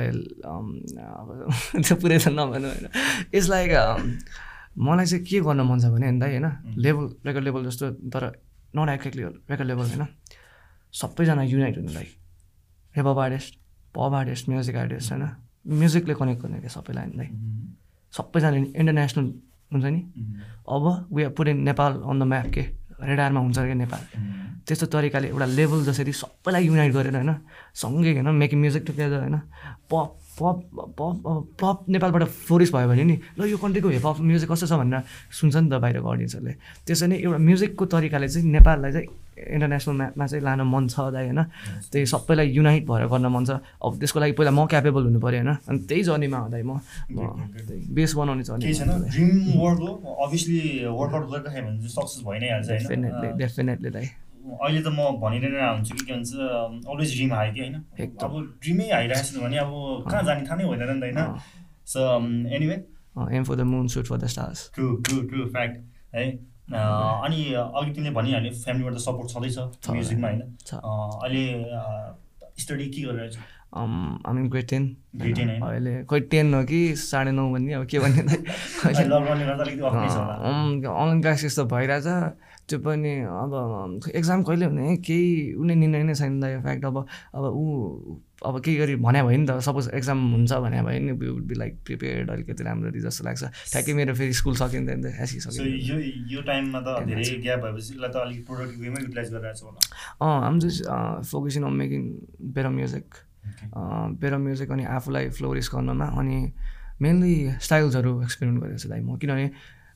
[0.96, 1.28] अब
[1.86, 2.88] त्यो पुरै त नभनौँ होइन।
[3.36, 3.72] इट्स लाइक
[4.78, 6.48] मलाई चाहिँ के गर्न मन छ भने नि दाइ होइन
[6.78, 8.24] लेभल रेकर्ड लेभल जस्तो तर
[8.76, 10.04] नट एक्ज्याक्टली रेकर्ड लेभल होइन।
[10.94, 12.10] सबैजना युनाइट हुनु like
[12.96, 13.52] hip hop artist
[13.96, 15.24] pop artist music artist होइन।
[15.80, 17.30] म्युजिकले कनेक्ट गर्ने क्या सबैलाई नि दाइ।
[18.14, 19.26] सबैजना इन्टरनेसनल
[19.74, 20.02] हुन्छ नि।
[20.70, 22.64] अब we are in Nepal on the map के?
[23.02, 24.02] रेडारमा हुन्छ क्या नेपाल।
[24.66, 27.34] त्यस्तो तरिकाले एउटा लेभल जसरी सबैलाई युनाइट गरेर होइन
[27.76, 29.38] सँगै होइन मेकिङ म्युजिक टुगेदर होइन
[29.92, 30.58] पप पप
[30.98, 31.26] पप
[31.60, 35.56] पप नेपालबाट फ्लोरिस भयो भने नि ल यो कन्ट्रीको हिपहप म्युजिक कस्तो छ भनेर सुन्छ
[35.56, 36.54] नि त बाहिरको अडियन्सहरूले
[36.86, 41.26] त्यसरी नै एउटा म्युजिकको तरिकाले चाहिँ नेपाललाई चाहिँ इन्टरनेसनल म्यापमा चाहिँ लान मन छ दाइ
[41.28, 41.42] होइन?
[41.92, 45.40] त्यही सबैलाई युनाइट भएर गर्न मन छ। अब त्यसको लागि पहिला म क्यापेबल हुनु पऱ्यो
[45.44, 45.52] होइन?
[45.68, 46.80] अनि त्यही जर्नीमा हुँदै म।
[47.94, 48.72] बेस बनाउने जर्नी
[52.26, 52.48] भने
[52.96, 54.08] नै डेफिनेटली दाइ।
[54.46, 56.32] अहिले त म भनिरहेर हुन्छु कि के भन्छ
[56.86, 57.76] अलवेज ड्रिम हाइ कि होइन।
[58.22, 59.72] अब ड्रिमै हाइरहेको छु भने अब
[60.06, 61.40] कहाँ जाने थाहा नै हुँदैन नि त होइन?
[61.86, 62.00] So
[62.56, 62.78] anyway
[63.36, 65.76] aim for the moon shoot for the stars true true true fact
[66.16, 66.26] है?
[66.74, 69.58] अनि अघि तिमीले भनिहाल्यो फ्यामिलीबाट सपोर्ट छँदैछ।
[69.90, 70.42] म्युजिकमा होइन।
[70.74, 71.44] अहिले
[72.64, 73.38] स्टडी के गरिरहेको छ
[73.76, 74.84] हामी ग्रेड टेन?
[75.20, 75.62] Grade 10 होइन?
[75.64, 78.22] अहिले खोइ टेन हो कि साढे नौ भन्ने अब के भन्ने
[80.86, 82.08] अनलाइन क्लासेस त भइरहेछ।
[82.66, 83.54] त्यो पनि अब
[84.16, 84.98] एक्जाम कहिले हुने?
[84.98, 86.98] केही कुनै निर्णय नै छैन दाइ फ्याक्ट अब
[87.36, 87.64] अब ऊ
[88.46, 89.60] अब केही गरी भने भयो नि त?
[89.62, 93.44] सपोज एक्जाम हुन्छ भने भयो नि we would be like prepared अलिकति राम्ररी जस्तो लाग्छ।
[93.72, 95.98] ठ्याक्कै मेरो फेरि स्कुल सकिन्छ नि त सो एसिसक्यो यो
[96.34, 99.80] यो टाइममा त धेरै ग्याप भएपछि यसलाई त अलिक प्रोडक्टिभ वेमै युटिलाइज गरिरहेको छ होला।
[100.26, 100.80] अँ I'm just
[101.32, 102.02] focusing on making
[102.56, 103.08] better music
[103.74, 106.38] better music अनि आफूलाई फ्लोरिस गर्नमा अनि
[107.02, 109.50] मेनली स्टाइल्सहरू एक्सपेरिमेन्ट गरेको छु दाइ म। किनभने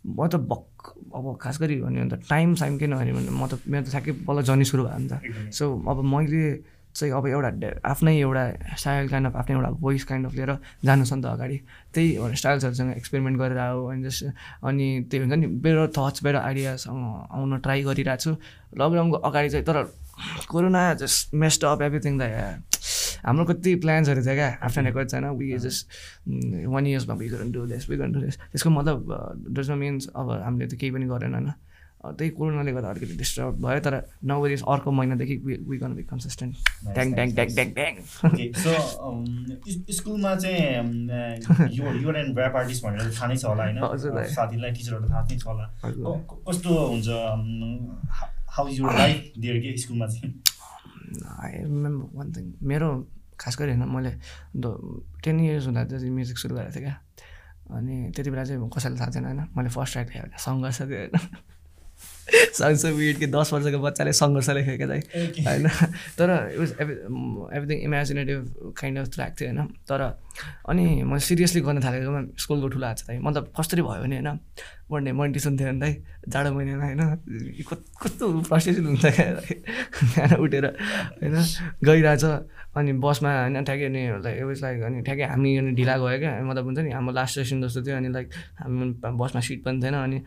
[0.06, 3.60] म त भक्क अब खास गरी भन्यो भने त टाइम साइम किन भने म त
[3.68, 6.44] मेरो त ठ्याक्कै बल्ल जर्नी सुरु भयो नि त। सो अब मैले
[6.90, 7.50] चाहिँ अब एउटा
[7.86, 8.44] आफ्नै एउटा
[8.76, 10.52] स्टाइल काइन्ड अफ आफ्नै एउटा भोइस काइन्ड अफ लिएर
[10.84, 11.58] जानु छ नि त अगाडि।
[11.94, 14.24] त्यही एउटा स्टाइल्सहरूसँग एक्सपेरिमेन्ट गरेर आऊ अनि जस्ट
[14.66, 18.32] अनि त्यही हुन्छ नि बेटर थट्स बेटर आइडियासँग आउन ट्राई गरिरहेको छु।
[18.76, 19.78] लकडाउनको अगाडि चाहिँ तर
[20.50, 22.22] corona just messed up everything the
[23.26, 24.50] हाम्रो कति प्लान्सहरू थियो क्या?
[24.64, 25.82] आफ्टर नेकर्ड छैन we just
[26.74, 28.98] one इयर्समा we gonna do this we gonna do this त्यसको मतलब
[29.50, 31.52] डज न मिन्स अब हामीले त केही पनि गरेन होइन?
[32.00, 35.36] त्यही कोरोनाले गर्दा अलिकति डिस्टर्ब भयो तर नौ अर्को महिनादेखि
[35.68, 36.54] we gonna be consistent
[36.96, 37.94] dang dang dang dang dang
[38.56, 38.72] so
[39.98, 40.64] स्कुलमा चाहिँ
[41.76, 43.78] युर एन्ड ऱ्याप आर्टिस्ट भनेर थाहा नै छ होला होइन।
[44.32, 45.66] साथीलाई टिचरहरू थाहा नै छ होला।
[46.48, 47.08] कस्तो हुन्छ
[48.56, 50.32] हाउ इज युर लाइफ दिएर के स्कुलमा चाहिँ?
[51.38, 52.90] आई रिमेम्बर वान थिङ मेरो
[53.40, 54.12] खास गरी होइन मैले
[55.24, 56.98] टेन इयर्स हुँदा चाहिँ म्युजिक सुरु गरेको थिएँ क्या
[57.72, 61.00] अनि त्यति बेला चाहिँ कसैलाई थाहा थिएन होइन मैले फर्स्ट ट्र्याक लेखेको थिएँ सङ्घर्ष थियो
[61.00, 61.14] होइन
[62.54, 65.44] सङ्घर्ष विड कि दस वर्षको बच्चाले सङ्घर्ष लेखेको क्या Okay.
[65.46, 65.68] होइन
[66.18, 66.72] तर it was
[67.52, 70.02] everything imaginative kind of track थियो होइन तर
[70.66, 74.40] अनि मैले सिरियसली गर्न थालेकोमा स्कुलको ठुलो हात छ दाइ मतलब कसरी भयो भने होइन
[74.90, 75.92] पढ्ने मोनिटेसन थियो भने
[76.30, 77.02] जाडो महिनामा होइन
[78.02, 81.36] कस्तो फ्रस्ट्रेसन हुन्छ बिहान उठेर होइन
[81.86, 82.24] गइरहेछ
[82.78, 83.88] अनि बसमा होइन ठ्याक्कै
[84.24, 87.36] लाइक वाज लाइक अनि ठ्याक्कै हामी अनि ढिला गयो क्या मतलब हुन्छ नि हाम्रो लास्ट
[87.36, 88.28] सेसन जस्तो थियो अनि लाइक
[88.60, 88.86] हामी
[89.22, 90.18] बसमा सिट पनि थिएन अनि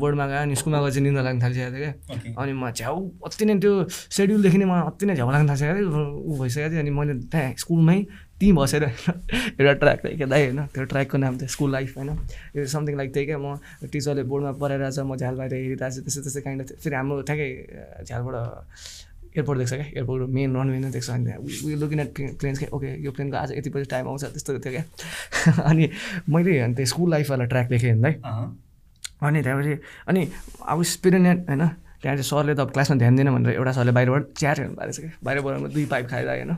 [0.00, 1.92] बोर्डमा गयो अनि स्कुलमा गएर चाहिँ निन्द्रा लाग्न थालिसकेको थियो
[2.22, 2.96] क्या। अनि म झ्याउ
[3.26, 6.80] अति नै त्यो सेड्युलदेखि नै मलाई अति नै झ्याउ लाग्न थालिसक्यो क्या ऊ भइसकेको थियो
[6.80, 7.98] अनि मैले त्यहाँ स्कुलमै
[8.42, 9.14] त्यहीँ बसेर होइन
[9.62, 12.10] एउटा ट्र्याक लेखेँ दाइ होइन त्यो ट्र्याकको नाम थियो स्कुल लाइफ होइन।
[12.56, 13.54] यो समथिङ लाइक त्यही क्या म
[13.86, 17.48] टिचरले बोर्डमा पढाइरहेछ म झ्याल बाहिर हेरिरहेको छु त्यस्तै त्यस्तै काइन्ड अफ फेरि हाम्रो ठ्याक्कै
[18.02, 18.34] झ्यालबाट
[19.32, 19.86] एयरपोर्ट देख्छ क्या?
[19.96, 22.68] एयरपोर्ट मेन रनवे नै देख्छ अनि उयो लुकिङ एट प्लेन्स क्या?
[22.76, 24.84] ओके यो प्लेनको आज यति बजी टाइम आउँछ त्यस्तो थियो क्या?
[25.70, 25.88] अनि
[26.28, 28.44] मैले अनि त्यो स्कुल लाइफवाला ट्र्याक लेखेँ नि दाइ अँ
[29.22, 29.74] अनि त्यहाँपछि
[30.08, 30.22] अनि
[30.68, 31.62] अब स्पिरिनेट होइन?
[32.02, 34.98] त्यहाँ चाहिँ सरले त अब क्लासमा ध्यान दिएन भनेर एउटा सरले बाहिरबाट चिया हेर्नु पारेछ
[35.00, 36.52] क्या। बाहिर बोलाउनु दुई पाइप खाएर होइन?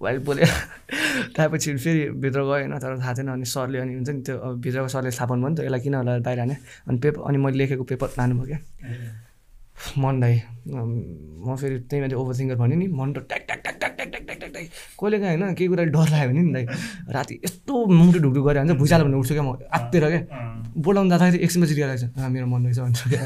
[0.00, 0.48] बाहिर बोलेर
[1.36, 2.78] त्यहाँपछि फेरि भित्र गयो होइन?
[2.78, 5.60] तर थाहा थिएन अनि सरले अनि हुन्छ नि त्यो भित्रको सरले थाहा भयो नि त
[5.68, 6.56] यसलाई किन होला बाहिर हाने
[6.88, 8.58] अनि पेपर अनि मैले लेखेको पेपर लानुभयो क्या।
[9.98, 10.34] मन दाइ
[10.68, 10.94] अम्,
[11.46, 14.10] म फेरि त्यही माथि ओभर थिङ्कर भने नि मन त ट्याक ट्याक ट्याक ट्याक ट्याक
[14.10, 14.66] ट्याक ट्याक ट्याक ट्याक।
[15.00, 16.64] कहिले काहीँ होइन केही कुरा डर लाग्यो भने नि दाइ
[17.14, 20.20] राति यस्तो मुटु ढुकढुक गरेर हुन्छ भुइँचालो भने उठ्छु क्या म आत्तिर क्या।
[20.76, 23.24] बोलाउनु जाँदाखेरि एकछिनमा चाहिँ रियलाइज हुन्छ मेरो मन रहेछ भन्छ क्या।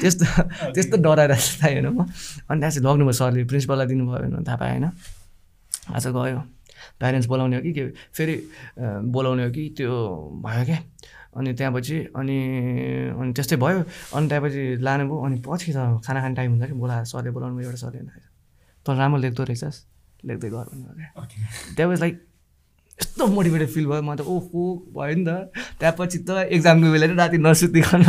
[0.00, 0.24] त्यस्तो
[0.72, 2.08] त्यस्तो डराएर चाहिँ होइन म।
[2.48, 4.86] अनि त्यहाँ चाहिँ लग्नुभयो सरले प्रिन्सिपललाई दिनुभयो भने थाहा पाएँ होइन।
[5.92, 6.40] आज गयो।
[7.00, 7.84] प्यारेन्ट्स बोलाउने हो कि के
[8.16, 8.34] फेरि
[9.14, 9.92] बोलाउने हो कि त्यो
[10.44, 10.78] भयो क्या।
[11.36, 12.38] अनि त्यहाँपछि अनि
[13.20, 13.78] अनि त्यस्तै भयो।
[14.14, 17.98] अनि त्यहाँपछि लानुभयो। अनि पछि त खाना खाने टाइम कि बोलाएर सरले बोलाउनु एउटा सरले
[17.98, 18.10] होइन
[18.86, 19.78] तँ राम्रो लेख्दो रहेछस्
[20.24, 21.22] लेख्दै गर भन्नुभयो
[21.74, 22.14] द्याट वाज लाइक
[22.94, 24.62] यस्तो मोटिभेटेड फिल भयो। म त ओहो
[24.94, 25.50] भयो नि त।
[25.82, 28.02] त्यहाँपछि त एक्जामको बेला नै राति नसुतिकन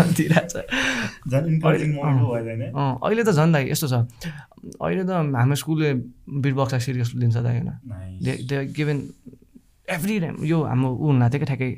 [2.69, 4.05] अँ। अहिले त झन् दाइ यस्तो छ।
[4.77, 5.89] अहिले त हाम्रो स्कुलले
[6.37, 7.69] बिट बक्सलाई सिरियस लिन्छ दाइ होइन.
[8.21, 8.97] दे गिभन
[9.89, 11.71] एभ्री टाइम यो हाम्रो ऊ हुन थियो क्या ठ्याक्कै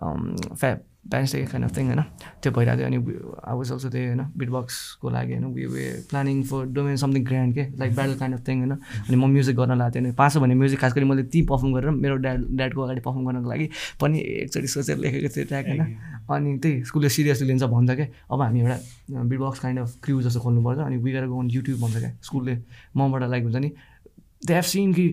[0.00, 0.76] फ्या
[1.10, 2.02] parents day kind of thing होइन
[2.42, 2.96] त्यो भइरहेको थियो अनि
[3.44, 7.24] आई वाज अल्सो त्यही होइन बिट बक्सको लागि होइन we were planning for domain something
[7.24, 10.32] grand के like battle kind of thing होइन अनि म म्युजिक गर्न लागेको थिएँ पाँच
[10.32, 13.50] सौ भन्ने म्युजिक खास गरी मैले ती पर्फर्म गरेर मेरो ड्याड ड्याडको अगाडि पर्फर्म गर्नको
[13.50, 13.68] लागि
[14.00, 15.96] पनि एकचोटि सोचेर लेखेको थिएँ ट्र्याक होइन।
[16.30, 20.22] अनि त्यही स्कुलले सिरियसली लिन्छ भन्छ क्या अब हामी एउटा beat box kind of crew
[20.22, 22.58] जस्तो खोल्नुपर्छ अनि वी गो अन युट्युब भन्छ क्या स्कुलले
[22.96, 23.72] मबाट लाइक हुन्छ नि
[24.46, 25.06] दे हेभ सिन कि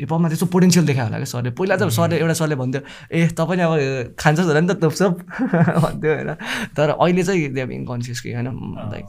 [0.00, 2.80] हिपहपमा त्यस्तो पोटेन्सियल देखायो होला क्या सरले। पहिला त सरले एउटा सरले भन्थ्यो
[3.12, 3.72] ए तपाईँ अब
[4.18, 5.12] खान्छ होला नि त तपसप
[5.84, 6.30] भन्थ्यो होइन।
[6.76, 8.48] तर अहिले चाहिँ दे हेभ इन्कन्सियस कि होइन।
[8.92, 9.06] लाइक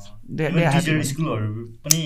[1.06, 1.50] स्कुलहरू
[1.86, 2.02] पनि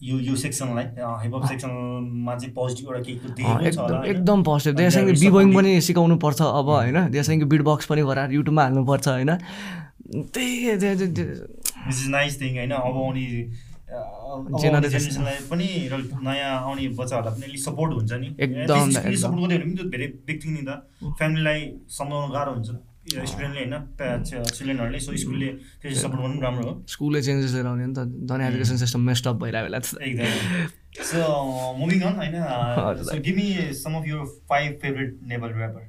[0.00, 0.84] यो यो सेक्सनलाई
[1.22, 6.40] हिपहप सेक्सनमा चाहिँ पोजिटिभ एउटा केही देखेको छ एकदम पोजिटिभ त्यहाँबाट बिबोइङ पनि सिकाउनु पर्छ
[6.42, 9.32] अब होइन। देसँग बिट बक्स पनि गराएर युट्युबमा हाल्नुपर्छ होइन।
[10.34, 10.54] त्यही
[12.10, 13.24] नाइस थिङ होइन। अब आउने
[14.62, 15.94] जेनेरेसनलाई पनि र
[16.26, 18.90] नयाँ आउने बच्चाहरूलाई पनि अलिक सपोर्ट हुन्छ नि। एकदम।
[19.24, 20.70] सपोर्ट गर्यो भने पनि त्यो धेरै बिग नि त।
[21.18, 21.60] फ्यामिलीलाई
[21.98, 22.70] सम्झाउनु गाह्रो हुन्छ।
[23.10, 23.74] स्टुडेन्टले होइन
[24.56, 25.48] चिल्ड्रेनहरूले सो स्कुलले
[25.82, 29.36] त्यो सपोर्ट गर्नु राम्रो हो। स्कुलले चेन्जेस लिएर आउने नि त। झन् एजुकेसन सिस्टम मेस्टअप
[29.42, 31.20] भइरहेको बेला त। एकदम सो
[31.80, 35.82] मुभिङ अन होइन हजुर, so give me some of your five favourite Nepali rapper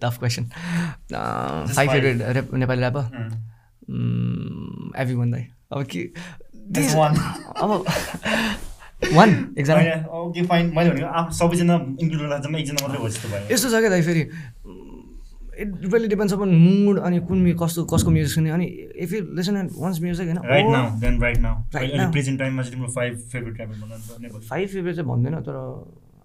[0.00, 1.90] tough question five.
[1.90, 3.04] Favourite Nepali rapper
[5.02, 6.00] every one दाइ अब के
[6.76, 7.16] Just one.
[7.56, 7.70] अब
[9.14, 9.80] वान एकजना
[10.20, 13.80] ओके फाइन मैले भनेको सबैजना इन्क्लुड गर्दा जम्मा एकजना मात्रै भयो जस्तो भयो। यस्तो छ
[13.80, 14.22] क्या दाइ फेरि?
[15.60, 18.66] It really depends upon mood अनि कुन कस्तो कसको म्युजिक सुन्ने। अनि
[19.04, 22.10] if you listen and once music होइन right now then right now now.
[22.12, 25.56] Present टाइममा चाहिँ तिम्रो five favourite Nepali five favourite चाहिँ भन्दैन तर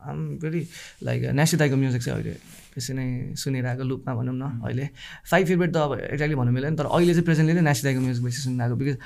[0.09, 0.67] आम भेरी
[1.03, 2.35] लाइक नेसी दाईको म्युजिक चाहिँ अहिले।
[2.75, 3.07] बेसी नै
[3.39, 4.85] सुनिरहेको लुपमा भनौँ न अहिले।
[5.31, 8.23] फाइभ फेभरेट त अब एक्ज्याक्टली भन्नु मिलेन तर अहिले चाहिँ प्रेजेन्टली नै नेसी दाईको म्युजिक
[8.25, 8.97] बेसी सुनिरहेको बिकज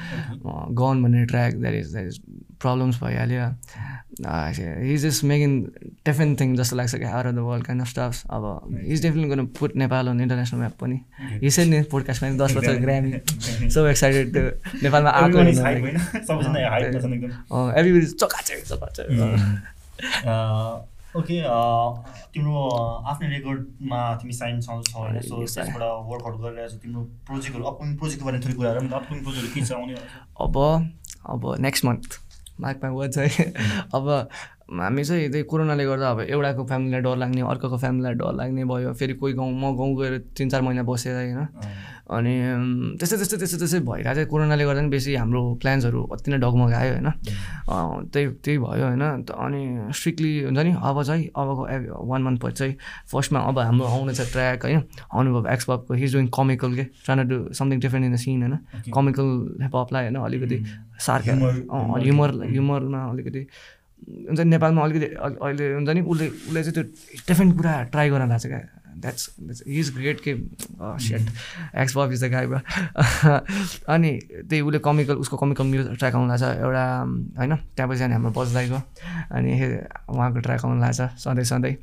[0.81, 2.17] गन भन्ने track that is that is
[2.61, 3.45] problems भइहाल्यो।
[4.89, 5.51] His is making
[6.05, 8.43] different thing जस्तो लाग्छ कि out of the world kind of stuffs अब
[8.83, 10.97] इज डेफिनेटली गर्नु put Nepal on international map पनि।
[11.43, 13.11] यसै नि पोडकास्टमा दस वर्ष ग्रामी
[13.69, 14.43] सो एक्साइटेड त्यो
[14.83, 15.97] नेपालमा आएको Everyone is hype होइन।
[16.27, 17.31] सबैजना हाइपमा छन् एकदम।
[17.79, 19.01] एभ्रिबडी चकाचे चकाचे
[21.17, 21.41] ओके
[22.33, 22.63] तिम्रो
[23.11, 27.95] आफ्नै रेकर्डमा तिमी साइन छौ छौ होइन सो त्यसबाट वर्कआउट गरिरहेको छ तिम्रो प्रोजेक्टहरू अपकमिङ
[27.97, 29.95] प्रोजेक्टको बारेमा थोरै कुराहरू अपकमिङ प्रोजेक्टहरू के छ आउने?
[30.41, 30.57] अब
[31.25, 32.19] अब next month
[32.61, 33.13] mark my word
[33.93, 34.29] अब
[34.69, 38.93] हामी चाहिँ त्यही कोरोनाले गर्दा अब एउटाको फ्यामिलीलाई डर लाग्ने अर्काको फ्यामिलीलाई डर लाग्ने भयो
[38.93, 41.41] फेरि कोही गाउँ म गाउँ गएर तिन चार महिना बसेर होइन।
[42.09, 42.33] अनि
[42.97, 46.91] त्यस्तै त्यस्तै त्यस्तै त्यस्तै भइरहेको चाहिँ कोरोनाले गर्दा पनि बेसी हाम्रो प्लान्सहरू अति नै डगमगायो
[46.93, 47.09] होइन।
[48.13, 49.61] त्यही त्यही भयो होइन। अनि
[49.93, 51.63] स्ट्रिक्टली हुन्छ नि अब चाहिँ अबको
[52.09, 52.73] वान मन्थ पछि चाहिँ
[53.11, 54.81] फर्स्टमा अब हाम्रो आउने छ ट्र्याक होइन।
[55.13, 56.83] अनुभव एक्सपपको हिज डुइङ कमिकल के?
[57.05, 58.55] Trying do something different in the scene होइन.
[58.93, 59.27] कमिकल
[59.65, 60.57] हिपहपलाई होइन अलिकति
[60.99, 63.41] सार्क Humor- अँ ह्युमर ह्युमरमा अलिकति
[64.07, 66.83] हुन्छ नि नेपालमा अलिकति अहिले हुन्छ नि उसले उसले चाहिँ त्यो
[67.29, 68.59] डिफ्रेन्ट कुरा ट्राई गर्न लाग्छ क्या।
[68.99, 69.29] द्याट्स
[69.67, 70.33] इज ग्रेट के
[71.05, 71.23] set
[71.81, 72.45] X Bob is the guy
[73.89, 74.11] अनि
[74.49, 76.85] त्यही उसले कमिकल उसको कमिकल म्युजिक ट्र्याक आउनु लाग्छ एउटा
[77.37, 78.79] होइन त्यहाँपछि अनि हाम्रो बजदाईको
[79.31, 79.51] अनि
[80.09, 81.75] उहाँको ट्र्याक आउनु लाग्छ सधैँ सधैँ.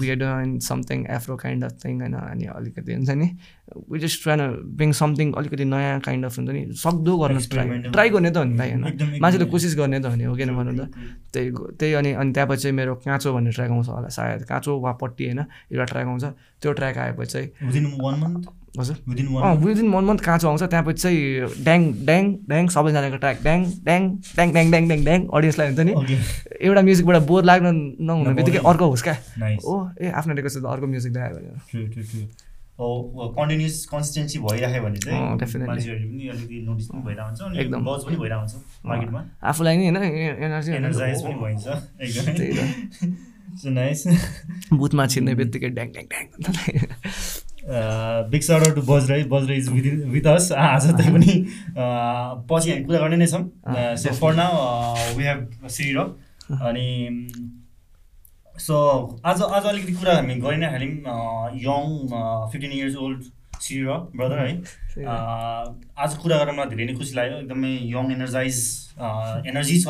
[0.00, 3.28] We are doing something afro kind of thing होइन अनि अलिकति हुन्छ नि
[3.90, 4.40] we just trying
[4.76, 7.78] bring something अलिकति नयाँ काइन्ड अफ हुन्छ नि सक्दो गर्न ट्राई.
[7.90, 8.30] ट्राई गर्ने.
[8.30, 10.90] त हो नि त होइन। मान्छेले कोसिस गर्ने त हो नि हो किन भन्नु त?
[11.32, 15.24] त्यही त्यही अनि अनि त्यहाँपछि मेरो काँचो भन्ने ट्र्याक आउँछ होला सायद काँचो वा पट्टी
[15.24, 15.40] होइन
[15.70, 16.24] एउटा ट्र्याक आउँछ।
[16.62, 20.62] त्यो ट्र्याक आएपछि चाहिँ विदिन वान मन्थ हजुर। Within one within one month काँचो आउँछ?
[20.62, 24.02] त्यहाँपछि चाहिँ ड्याङ ड्याङ ड्याङ सबैजनाको ट्र्याक। ड्याङ ड्याङ
[24.36, 25.92] ड्याङ ड्याङ ड्याङ ड्याङ ड्याङ अडियन्सलाई हुन्छ नि।
[26.60, 27.66] एउटा म्युजिकबाट बोर लाग्न
[28.00, 29.16] नहुने बित्तिकै अर्को होस् क्या।
[29.64, 32.02] ओ ए आफ्नो चाहिँ अर्को म्युजिक ट्रु
[32.80, 32.88] हो
[33.36, 38.16] कन्टिन्युस कन्सिस्टेन्सी भइराख्यो भने चाहिँ पनि अलिकति नोटिस पनि भइरहेको हुन्छ अनि एकदम। बज पनि
[38.16, 38.54] भइरहेको हुन्छ
[38.86, 39.20] मार्केटमा।
[39.50, 39.96] आफूलाई नि होइन
[40.46, 41.66] एनर्जी एनर्जाइज पनि भइन्छ।
[42.00, 43.28] एकदमै।
[43.76, 44.06] नाइस
[44.72, 46.26] बुथमा छिर्ने बित्तिकै dang dang dang
[48.32, 51.32] big out to बज्रै बज्रै इज विथ विथ अस आज तै पनि
[51.76, 53.44] uh, पछि हामी कुरा गर्ने नै छौँ।
[54.02, 54.52] So for now
[55.16, 55.40] we have
[55.78, 55.98] Sirir
[56.68, 56.86] अनि
[58.66, 58.76] सो
[59.24, 60.94] आज आज अलिकति कुरा हामी गरि नै हाल्यौँ
[61.66, 61.84] young
[62.52, 63.20] fifteen years old
[63.60, 65.64] Sirir brother है। अँ,
[65.98, 68.56] आज कुरा गरेर मलाई धेरै नै खुसी लाग्यो। एकदमै यङ एनर्जाइज
[69.52, 69.86] एनर्जी छ।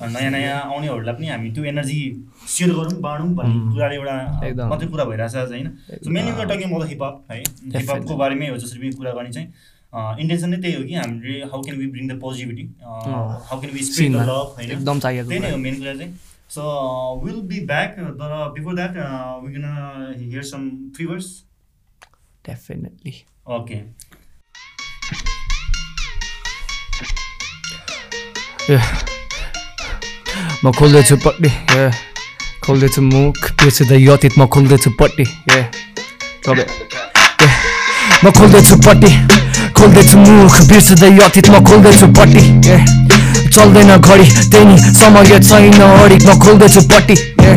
[0.00, 2.00] नयाँ नयाँ आउनेहरूलाई पनि हामी त्यो एनर्जी
[2.48, 3.72] सेयर गरौँ बाँडौँ भन्ने.
[3.74, 5.68] कुराले एउटा। मात्रै कुरा भइरहेछ आज होइन?
[6.04, 7.36] सो मेनली कुरा टकिङ अब हिपहप है?
[7.76, 9.48] हिपहपको बारेमै हो जसरी पनि कुरा गर्ने चाहिँ।
[10.22, 13.82] इन्टेन्सन नै त्यही हो कि हामीले how can we bring the positivity how can we
[13.84, 14.70] spread the love होइन?
[14.70, 16.12] एकदम चाहिएको त्यही नै। हो मेन कुरा चाहिँ।
[16.50, 16.62] सो
[17.24, 17.90] विल बी ब्याक
[18.20, 18.96] तर before that
[19.44, 21.28] we can hear some free verse
[22.48, 23.12] definitely
[23.58, 23.76] okay
[30.62, 31.90] म खोल्दैछु पट्टी ए
[32.60, 35.60] खोल्दैछु मुख बिर्सिँदै अतीत म खोल्दैछु पट्टी ए
[36.44, 36.68] तपाईँ
[37.40, 37.48] ए
[38.24, 39.10] म खोल्दैछु पट्टी
[39.72, 42.76] खोल्दैछु मुख बिर्सिँदै अतीत म खोल्दैछु पट्टी ए
[43.48, 47.56] चल्दैन घडी त्यही नि समय छैन अडिक म खोल्दैछु पट्टी ए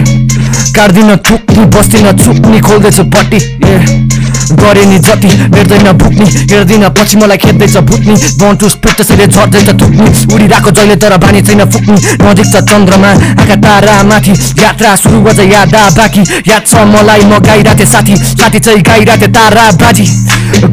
[0.75, 3.75] काट्दिन थुक्नी बस्दिन चुक्नी खोल्दैछु पट्टी ए
[4.61, 10.07] गरे नि जति हेर्दैन भुक्नी। हेर्दिन पछि मलाई खेद्दैछ भुक्नी। बन्टु स्पिड त्यसैले झर्दैछ थुक्नी।
[10.33, 14.31] उडिरहेको जहिले तर बानी छैन फुक्नी। नजिक छ चन्द्रमा आँखा तारा माथि।
[14.63, 19.65] यात्रा सुरु गर्छ यादा बाँकी। याद छ मलाई म गाइरहेको साथी। साथी चाहिँ गाइरहेको तारा
[19.81, 20.05] बाजी।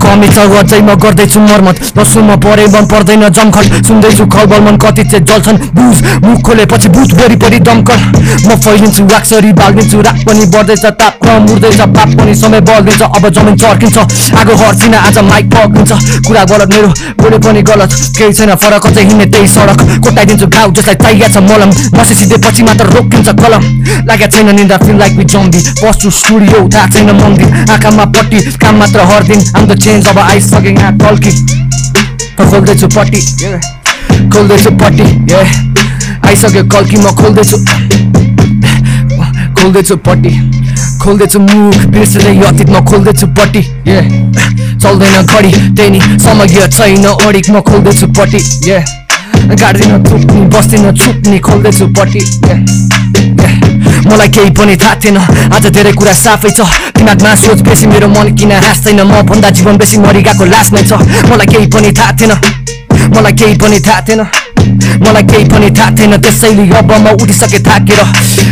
[0.03, 4.77] कमी छ अझै म गर्दैछु मर्मत बस्छु म परे मन पर्दैन जमखट सुन्दैछु खलबल मन
[4.79, 8.01] कति चाहिँ जल्छन् बुझ मुख खोलेपछि बुथ वरिपरि दमकल
[8.47, 13.57] म फैलिन्छु वाक्सरी बाल्दिन्छु रात पनि बढ्दैछ ताप मुर्दैछ पाप पनि समय बल्दिन्छ अब जमिन
[13.57, 13.99] चर्किन्छ
[14.35, 15.93] आगो हर्सिन आज माइक पक्रिन्छ
[16.27, 16.89] कुरा गलत मेरो
[17.21, 21.45] बोले पनि गलत केही छैन फरक अझै हिँड्ने त्यही सडक कोटाइदिन्छु घाउ जसलाई चाहिएको छ
[21.49, 23.63] मलम बसे सिधै पछि मात्र रोकिन्छ कलम
[24.09, 28.79] लागेको छैन निन्दा फिल लाइक बी जम्बी बस्छु स्टुडियो थाहा छैन मन्दिर आँखामा पट्टी काम
[28.81, 31.31] मात्र हर्दिन आम द चेन्ज अब आइसकेँ यहाँ टल्की
[32.41, 33.21] खोल्दैछु पट्टी
[34.29, 35.03] खोल्दैछु पट्टी
[35.33, 35.43] ए
[36.27, 37.57] आइसक्यो कल्की म खोल्दैछु
[39.55, 40.33] खोल्दैछु पट्टी
[41.03, 44.01] खोल्दैछु मुख बिर्सिँदै अतीत म खोल्दैछु पट्टी ए
[44.83, 48.83] चल्दैन घडी त्यही नि समय छैन अडिक म खोल्दैछु पट्टी ए
[49.55, 52.59] गाड्दिन थुक्नी बस्दिन छुक्नी खोल्दैछु पट्टी ए
[54.09, 55.17] मलाई केही पनि थाहा थिएन।
[55.53, 56.61] आज धेरै कुरा साफै छ।
[56.97, 60.83] दिमागमा सोच बेसी मेरो मन किन हाँस्दैन म भन्दा जीवन बेसी मरि गएको लास नै
[60.89, 60.93] छ।
[61.29, 62.33] मलाई केही पनि थाहा थिएन।
[63.15, 64.23] मलाई केही पनि थाहा थिएन।
[65.05, 68.01] मलाई केही पनि थाहा थिएन। त्यसैले अब म उठिसके थाकेर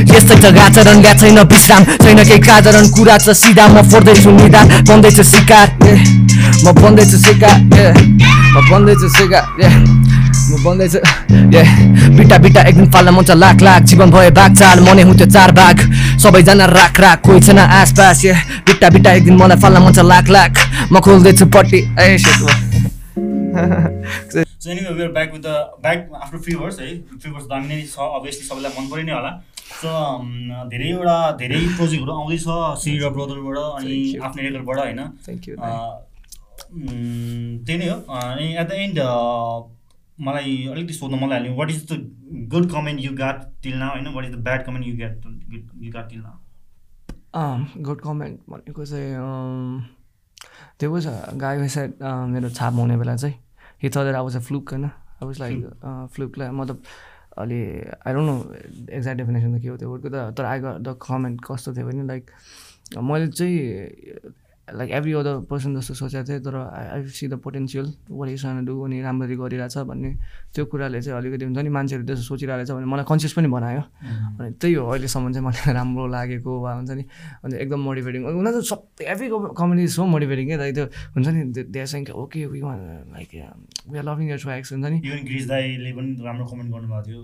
[0.08, 4.66] यस्तै जग्गा आचरण ल्या छैन विश्राम छैन केही कारण कुरा छ। सिधा म फोड्दैछु निदान
[4.88, 5.94] बन्दैछु शिकार ए,
[6.64, 7.86] म बन्दैछु शिकार ए,
[8.52, 9.68] म बन्दैछु शिकार ए,
[10.48, 11.00] म बन्दैछु ए
[12.16, 15.26] बिटा बिटा एक दिन फाल्न मन छ। लाख लाख जीवन भयो बाघ चाल मनै हुन्थ्यो
[15.36, 15.76] चार बाघ
[16.22, 18.26] सबैजना राख राख कोही छैन आसपास। ए
[18.68, 20.52] बिटा बिटा एक दिन मलाई फाल्न मन छ लाख लाख।
[20.92, 22.48] म खोल्दैछु पट्टी। A so
[24.70, 25.42] anyway we're back with the
[25.82, 25.98] back
[26.42, 26.86] free verse है
[27.20, 29.30] फ्री वर्स दामी नै छ अभियसली सबैलाई मन परि नै होला
[29.80, 29.88] सो
[30.72, 32.44] धेरैवटा धेरै प्रोजेक्टहरू आउँदैछ
[32.82, 33.96] सिरी र ब्रदरबाट अनि.
[34.26, 34.98] आफ्नै रेकर्डबाट होइन?
[34.98, 35.02] अँ,
[36.74, 38.98] उम्, त्यही नै हो। अनि एट द एन्ड
[40.26, 41.98] मलाई अलिकति सोध्न मन लाग्यो what is the
[42.52, 45.26] good comment you got till now होइन what is the bad comment you get
[45.82, 49.86] you got till now good comment भनेको चाहिँ
[50.80, 51.06] त्यो वाज
[51.36, 52.02] गाई साइड
[52.32, 53.34] मेरो छाप हुने बेला चाहिँ
[53.82, 54.84] he thought I was a fluke होइन?
[54.84, 56.82] आई वाज लाइक फ्लुकलाई मतलब
[57.38, 57.60] अलि
[58.06, 58.34] I don't know
[58.96, 62.06] exact definition त के हो त्यो वर्डको त तर आई द कमेन्ट कस्तो थियो भने
[62.06, 62.30] लाइक
[63.10, 63.56] मैले चाहिँ
[64.74, 67.86] लाइक एभ्री अदर पर्सन जस्तो सोचेको थिएँ तर I see the potential
[68.28, 70.10] is do अनि राम्ररी गरिरहेछ भन्ने
[70.54, 73.82] त्यो कुराले चाहिँ अलिकति हुन्छ नि मान्छेहरू त्यसो सोचिरहेको छ भने मलाई कन्सियस पनि बनायो।
[74.40, 77.04] अनि त्यही हो अहिलेसम्म चाहिँ मलाई राम्रो लागेको वा हुन्छ नि
[77.44, 82.46] अनि एकदम मोटिभेटिङ उनीहरू सब एभ्री कमेडी सो मोटिभेटिङ क्या त्यो हुन्छ नि saying okay
[82.46, 83.28] we like
[83.88, 84.98] we are loving your tracks हुन्छ नि।
[86.28, 87.22] राम्रो कमेन्ट गर्नुभएको थियो।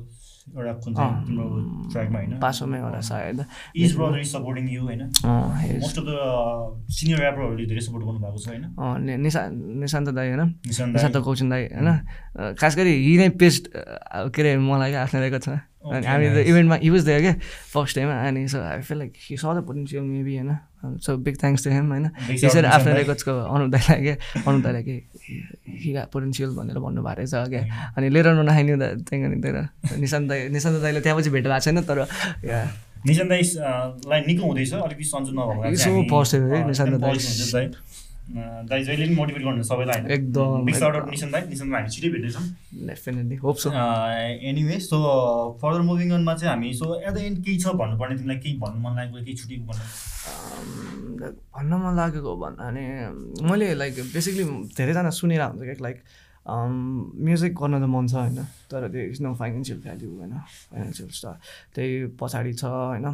[0.49, 1.45] एउटा कुन चाहिँ अँ। तिम्रो
[1.93, 2.41] ट्र्याकमा होइन?
[2.41, 3.45] पासोमै होला सायद।
[3.77, 5.81] Is brother is supporting you होइन। अँ, yes.
[5.81, 10.29] Most of the senior ऱ्यापरहरूले धेरै सपोर्ट गर्नुभएको छ होइन। अँ, नि- निशा निशान्त दाई
[10.29, 13.69] होइन। निशान्त कौशिन दाई होइन। खास गरी यी नै पेस्ट
[14.15, 16.47] के अरे मलाई क्या आफ्नो रेकर्डमा अनि Okay, हामी त.
[16.47, 17.35] इभेन्टमा युज दियो क्या
[17.75, 20.57] फर्स्ट टाइम अनि so I feel like he saw the potential maybe होइन।
[21.05, 22.99] So big thanks to him होइन यसरी आफ्नो निशान्त.
[22.99, 24.15] रेकर्ड्सको अनुप दाईलाई के
[24.47, 24.97] अनुप दाईलाई के
[25.83, 27.63] हि पोटेन्सियल भनेर भन्नुभएको रहेछ क्या
[27.97, 31.61] अनि लिएर नआइन्यू द त्यहाँदेखि अनि त्यही निशान्त दाई निशान्त दाईले त्यहाँ पछि भेट भएको
[31.61, 31.99] छैन तर
[32.45, 32.67] yeah.
[33.07, 33.43] निशान दाई
[34.09, 37.69] लाई निको हुँदैछ अलिकति सन्चो नभएको निशान्त दाई.
[38.25, 42.09] दाई जहिले पनि मोटिभेट गर्नुहुन्छ सबैलाई एकदम, बिग साउट आउट दाई निशान दाई हामी छिटै
[42.09, 42.45] भेट्दैछौँ।
[42.89, 43.71] Definitely hope so
[44.51, 44.99] anyway so
[45.63, 48.17] further moving अनमा चाहिँ हामी सो एट द एन्ड केही छ भन्नुपर्ने?
[48.17, 49.85] तिमीलाई केही भन्नु मन लागेको केही छुटेको भन्नु?
[51.55, 52.85] भन्न मन लागेको भन्दा नि
[53.51, 54.45] मैले लाइक बेसिकली
[54.77, 55.99] धेरैजना सुनेर हुन्छ क्या लाइक
[56.49, 58.41] म्युजिक गर्न त मन छ होइन?
[58.73, 60.33] तर त्यो इज नो फाइनेन्सियल भ्याल्यु होइन?
[60.73, 61.37] फाइनेन्सियल स्टार
[61.75, 63.07] त्यही पछाडि छ होइन?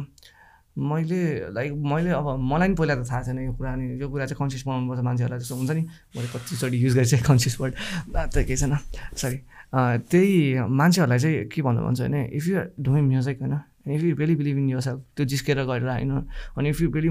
[0.77, 4.25] मैले लाइक मैले अब मलाई पनि पहिला त थाहा छैन यो कुरा अनि यो कुरा
[4.25, 5.83] चाहिँ कन्सियस बनाउनुपर्छ मान्छेहरूलाई जस्तो हुन्छ नि।
[6.15, 7.73] मैले कतिचोटि युज गरेँ कन्सियस वर्ड
[8.15, 8.75] त केही छैन।
[9.15, 9.37] सरी
[10.07, 13.55] त्यही मान्छेहरूलाई चाहिँ के भन्नु मन छ भने इफ यु डुइङ म्युजिक होइन
[13.91, 16.11] if you really believe in yourself त्यो जिस्केर गरेर होइन
[16.57, 17.09] अनि इफ यु रियली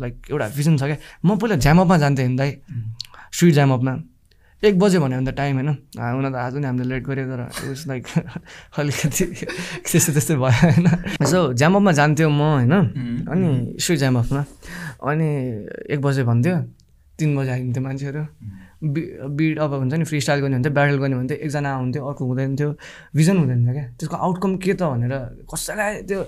[0.00, 2.50] लाइक एउटा भिजन छ क्या। म पहिला ज्यामअपमा जान्थेँ नि दाइ
[3.32, 3.92] स्ट्रिट ज्यामअपमा
[4.66, 5.68] एक बज्यो भने त टाइम होइन?
[5.98, 7.40] हुन त आज पनि हामीले लेट गऱ्यो तर
[7.72, 8.04] उस लाइक
[8.78, 9.24] अलिकति
[9.86, 10.86] त्यस्तो त्यस्तै भयो होइन?
[11.26, 12.74] सो ज्यामअपमा जान्थ्यो म होइन?
[13.30, 13.48] अनि
[13.80, 14.42] स्ट्रिट ज्यामअपमा
[15.10, 15.28] अनि
[15.94, 16.56] एक बजे भन्थ्यो
[17.18, 18.22] तिन बजे आइदिन्थ्यो मान्छेहरू।
[18.92, 19.00] बि
[19.36, 22.56] बिड अब हुन्छ नि फ्री स्टाइल गर्ने हुन्थ्यो ब्याटल गर्ने हुन्थ्यो एकजना हुन्थ्यो अर्को हुँदैन
[22.56, 22.70] थियो
[23.16, 23.86] भिजन हुँदैन थियो क्या?
[23.96, 25.12] त्यसको आउटकम के त भनेर
[25.48, 26.20] कसैलाई त्यो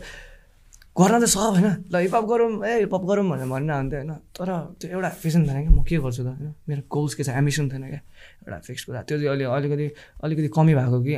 [0.96, 1.68] गर्न त सब होइन?
[1.92, 4.12] ल हिपअप गरौँ ए हिपअप गरौँ भनेर भन्न हुन्थ्यो होइन?
[4.32, 4.48] तर
[4.80, 6.54] त्यो एउटा भिजन थिएन क्या म के गर्छु त होइन?
[6.68, 8.00] मेरो गोल्स के छ एम्बिसन थिएन क्या?
[8.48, 9.86] एउटा फिक्स कुरा। त्यो चाहिँ अहिले अलिकति
[10.24, 11.14] अलिकति कमी भएको कि।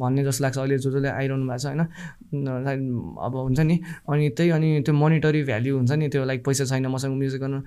[0.00, 1.80] भन्ने जस्तो लाग्छ अहिले जो जसले आइरहनु भएको छ होइन?
[3.20, 3.76] अब हुन्छ नि।
[4.08, 7.60] अनि त्यही अनि त्यो मोनिटरी भ्याल्यु हुन्छ नि त्यो लाइक पैसा छैन मसँग म्युजिक गर्नु।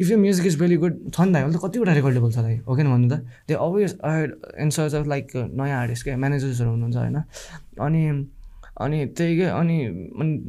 [0.00, 2.56] इफ यो म्युजिक इज भेरी गुड छ नि त अहिले त कतिवटा रेकर्डेबल छ दाइ
[2.64, 3.20] हो कि भन्नु त?
[3.48, 7.16] त्यो obvious and search of like नयाँ आर्टिस्ट क्या म्यानेजर्सहरू हुनुहुन्छ होइन?
[7.80, 8.02] अनि
[8.80, 9.76] अनि त्यही के अनि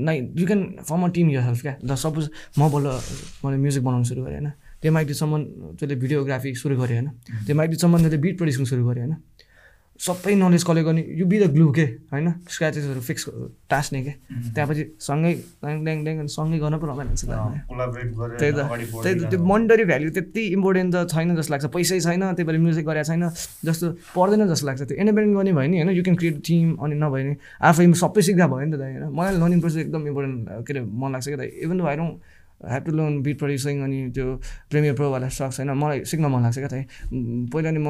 [0.08, 2.88] like you can form a team yourself क्या सपोज म बल्ल
[3.44, 4.52] मैले म्युजिक बनाउनु सुरु गरेँ होइन?
[4.82, 5.34] त्यो बी सम्म
[5.78, 7.10] जसले भिडियोग्राफी सुरु गरेँ होइन?
[7.46, 9.16] त्यो बी सम्म जसले बिट प्रड्युसिङ सुरु गरेँ होइन?
[10.02, 11.86] सबै नलेज कलेक्ट गर्ने यु बी द ग्लु के?
[12.10, 12.42] होइन?
[12.50, 13.24] स्क्राचेसहरू फिक्स
[13.70, 14.14] टास्ने के?
[14.50, 19.38] त्यहाँपछि सँगै ड्याङ ड्याङ ड्याङ सँगै गर्न पो रमाइलो हुन्छ त्यही त। त्यही त। त्यो
[19.46, 23.30] मोनिटरी भ्याल्यु त्यति इम्पोर्टेन्ट त छैन जस्तो लाग्छ। पैसै छैन त्यही भएर म्युजिक गरेको छैन
[23.62, 23.86] जस्तो
[24.18, 25.90] पर्दैन जस्तो लाग्छ। त्यो इन्डिपेन्डेन्ट गर्ने भयो नि होइन?
[25.94, 29.06] यु क्यान क्रिएट टिम अनि नभए नि आफै सबै सिक्दा भयो नि त दाइ होइन?
[29.14, 32.14] मलाई लर्निङ प्रोसेस एकदम इम्पोर्टेन्ट के अरे मन लाग्छ क्या दाइ। Even don't
[32.68, 34.36] have to learn beat producing अनि त्यो
[34.70, 35.72] प्रेमियर प्रोवाला सक्छ होइन?
[35.74, 36.84] मलाई सिक्न मन लाग्छ क्या
[37.14, 37.90] उम्, पहिला नि म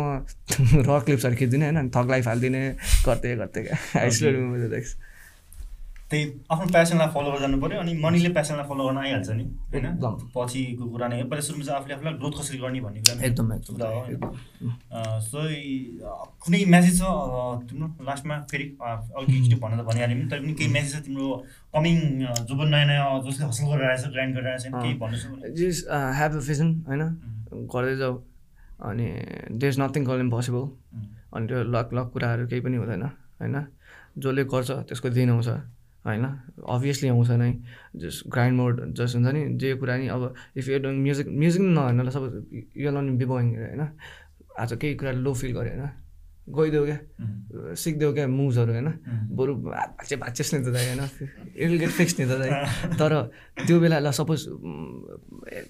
[0.87, 1.89] र क्लिप्सहरू खिच्दिनँ होइन?
[1.89, 2.61] थक लाइफ हालिदिने
[3.05, 4.83] गर्दै गर्दै क्या। आई स्टिल रिमेम्बर द
[6.11, 9.85] त्यही आफ्नो प्यासनलाई फलो गरेर जानु पऱ्यो अनि मनीले प्यासनलाई फलो गर्न आइहाल्छ नि होइन।
[10.35, 13.47] पछिको कुरा नै हो। पहिला सुरुमा चाहिँ आफूले आफूलाई ग्रोथ कसरी गर्ने भन्ने कुरा एकदम
[13.71, 13.99] कुरा हो
[15.23, 15.39] सो
[16.43, 17.03] कुनै म्यासेज छ?
[17.69, 21.25] तिम्रो लास्टमा फेरि अघि त भनिहाल्यो नि तर पनि केही म्यासेज छ तिम्रो
[21.75, 21.97] कमिङ
[22.47, 25.55] जो पनि नयाँ नयाँ जसले हसल गरेर आएछ ग्राइन्ड गरेर आएछ केही भन्नु छ भने।
[25.55, 25.81] जस्ट
[26.19, 27.03] ह्याभ अ भिजन होइन?
[27.73, 28.15] गर्दै जाऊ।
[28.89, 29.05] अनि
[29.59, 30.63] there is nothing call impossible
[31.33, 33.55] अनि त्यो लक लक कुराहरू केही पनि हुँदैन होइन?
[34.17, 35.49] जसले गर्छ त्यसको दिन आउँछ।
[36.05, 36.25] होइन?
[36.67, 37.51] अभियसली आउँछ नै।
[37.95, 41.61] जस्ट ग्राइन्ड मोड जस्ट हुन्छ नि। जे कुरा नि अब if you doing music music
[41.61, 42.31] नभएन suppose
[42.77, 43.81] you learn b-boying होइन?
[44.59, 45.89] आज केही कुरा लो फिल गऱ्यो होइन?
[46.41, 46.97] गइदेऊ क्या।
[47.77, 48.87] सिक्देऊ क्या मुभ्सहरू होइन?
[49.37, 51.01] बरु भाचे भाचेस नि त दाइ होइन?
[51.55, 52.49] इट गेट फिक्स नि त दाइ
[52.97, 53.13] तर
[53.67, 54.39] त्यो बेला ल सपोज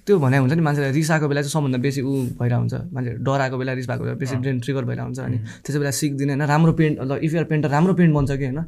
[0.07, 3.11] त्यो भने हुन्छ नि मान्छेलाई रिस आएको बेला चाहिँ सबभन्दा बेसी ऊ भइरहेको हुन्छ। मान्छे
[3.19, 6.47] डराएको बेला रिस भएको बेला बेसी ब्रेन ट्रिगर भइरहेको हुन्छ अनि त्यसै बेला सिक्दिनँ होइन?
[6.47, 8.59] राम्रो पेन्ट ल इफ युआर पेन्टर राम्रो पेन्ट बन्छ कि होइन?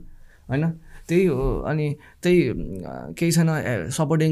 [0.52, 0.64] होइन?
[1.10, 1.88] त्यही हो। अनि
[2.24, 2.40] त्यही
[3.18, 3.50] केही छैन
[3.92, 4.32] सपोर्टिङ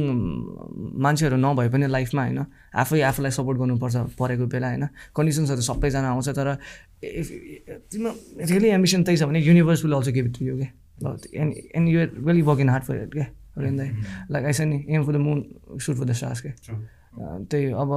[1.04, 2.40] मान्छेहरू नभए पनि लाइफमा होइन
[2.76, 6.48] आफै आफूलाई सपोर्ट गर्नुपर्छ परेको बेला होइन। कन्डिसन्सहरू सबैजना आउँछ तर
[7.04, 7.28] इफ
[7.92, 8.12] तिम्रो
[8.50, 10.72] रियली एम्बिसन त्यही छ भने universe will also give to you क्या
[11.42, 13.28] and and you really work in hard for it क्या
[14.32, 15.44] लाइक आई नि aim for the moon
[15.80, 16.54] shoot for the stars क्या
[17.52, 17.92] त्यही अब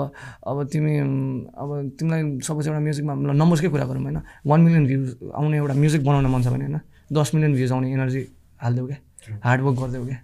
[0.47, 4.19] अब तिमी अब तिमीलाई सपोज एउटा म्युजिकमा नम्बर्सकै कुरा गरौँ होइन?
[4.47, 6.81] वान मिलियन भ्युज आउने एउटा म्युजिक बनाउन मन छ भने होइन?
[7.13, 8.23] दस मिलियन भ्युज आउने एनर्जी
[8.65, 8.99] हालिदेऊ क्या.
[9.45, 10.19] हार्डवर्क गरिदेऊ क्या।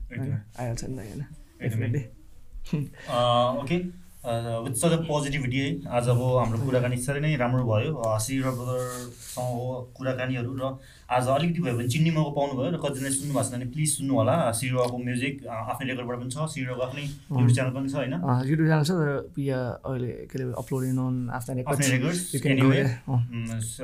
[0.59, 1.23] आइहाल्छ नि त होइन।
[1.63, 2.03] Definitely
[3.61, 3.79] okay
[4.21, 9.97] with such a positivity है आजको हाम्रो कुराकानी साह्रै नै राम्रो भयो। श्री र ब्रदरसँगको
[9.97, 10.63] कुराकानीहरू र
[11.09, 14.13] आज अलिकति भयो भने चिन्ने मौका पाउनुभयो र कतिजनाले सुन्नु भएको छ भने प्लिज सुन्नु
[14.21, 17.95] होला। श्री रको म्युजिक आफ्नै रेकर्डबाट पनि छ। श्री रको आफ्नै युट्युब च्यानल पनि छ
[17.97, 18.15] होइन?
[18.51, 19.09] युट्युब च्यानल छ तर
[19.41, 22.21] या अहिले के अरे अपलोडिङ अन आफ्टर आफ्नै रेकर्ड्स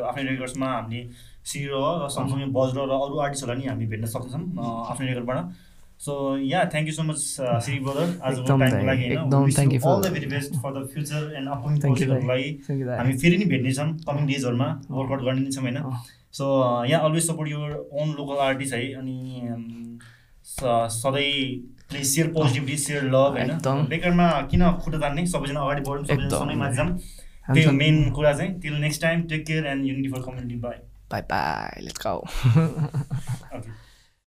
[0.05, 1.01] आफ्नै रेकर्ड्समा हामीले
[1.47, 4.41] श्री र सँगसँगै बज्र र अरू आर्टिस्टहरूलाई नि हामी भेट्न सक्छौँ
[4.91, 5.39] आफ्नै रेकर्डबाट
[5.99, 7.19] so yeah thank you so much
[7.65, 9.31] Shri brother आजको टाइमको लागि होइन।
[9.77, 12.51] All the very best for the future and upcoming प्रोजेक्टहरूको। लागि।
[12.99, 15.79] हामी फेरि नै भेट्नेछौँ कमिङ डेजहरूमा वर्कआउट गर्ने नै छौँ होइन।
[16.33, 16.45] सो
[16.85, 19.17] यहाँ always support your own local artist है। अनि
[20.45, 21.57] स- सधैँ
[21.91, 25.27] please share positivity share love होइन। बेकारमा किन खुट्टा तान्ने?
[25.27, 26.99] सबैजना अगाडि बढौँ सबैजना। सँगै जाऊँ।
[27.55, 30.79] त्यही हो मेन कुरा चाहिँ till next time take care and unity for community bye
[31.09, 31.79] Bye bye.
[31.83, 32.25] Let's go.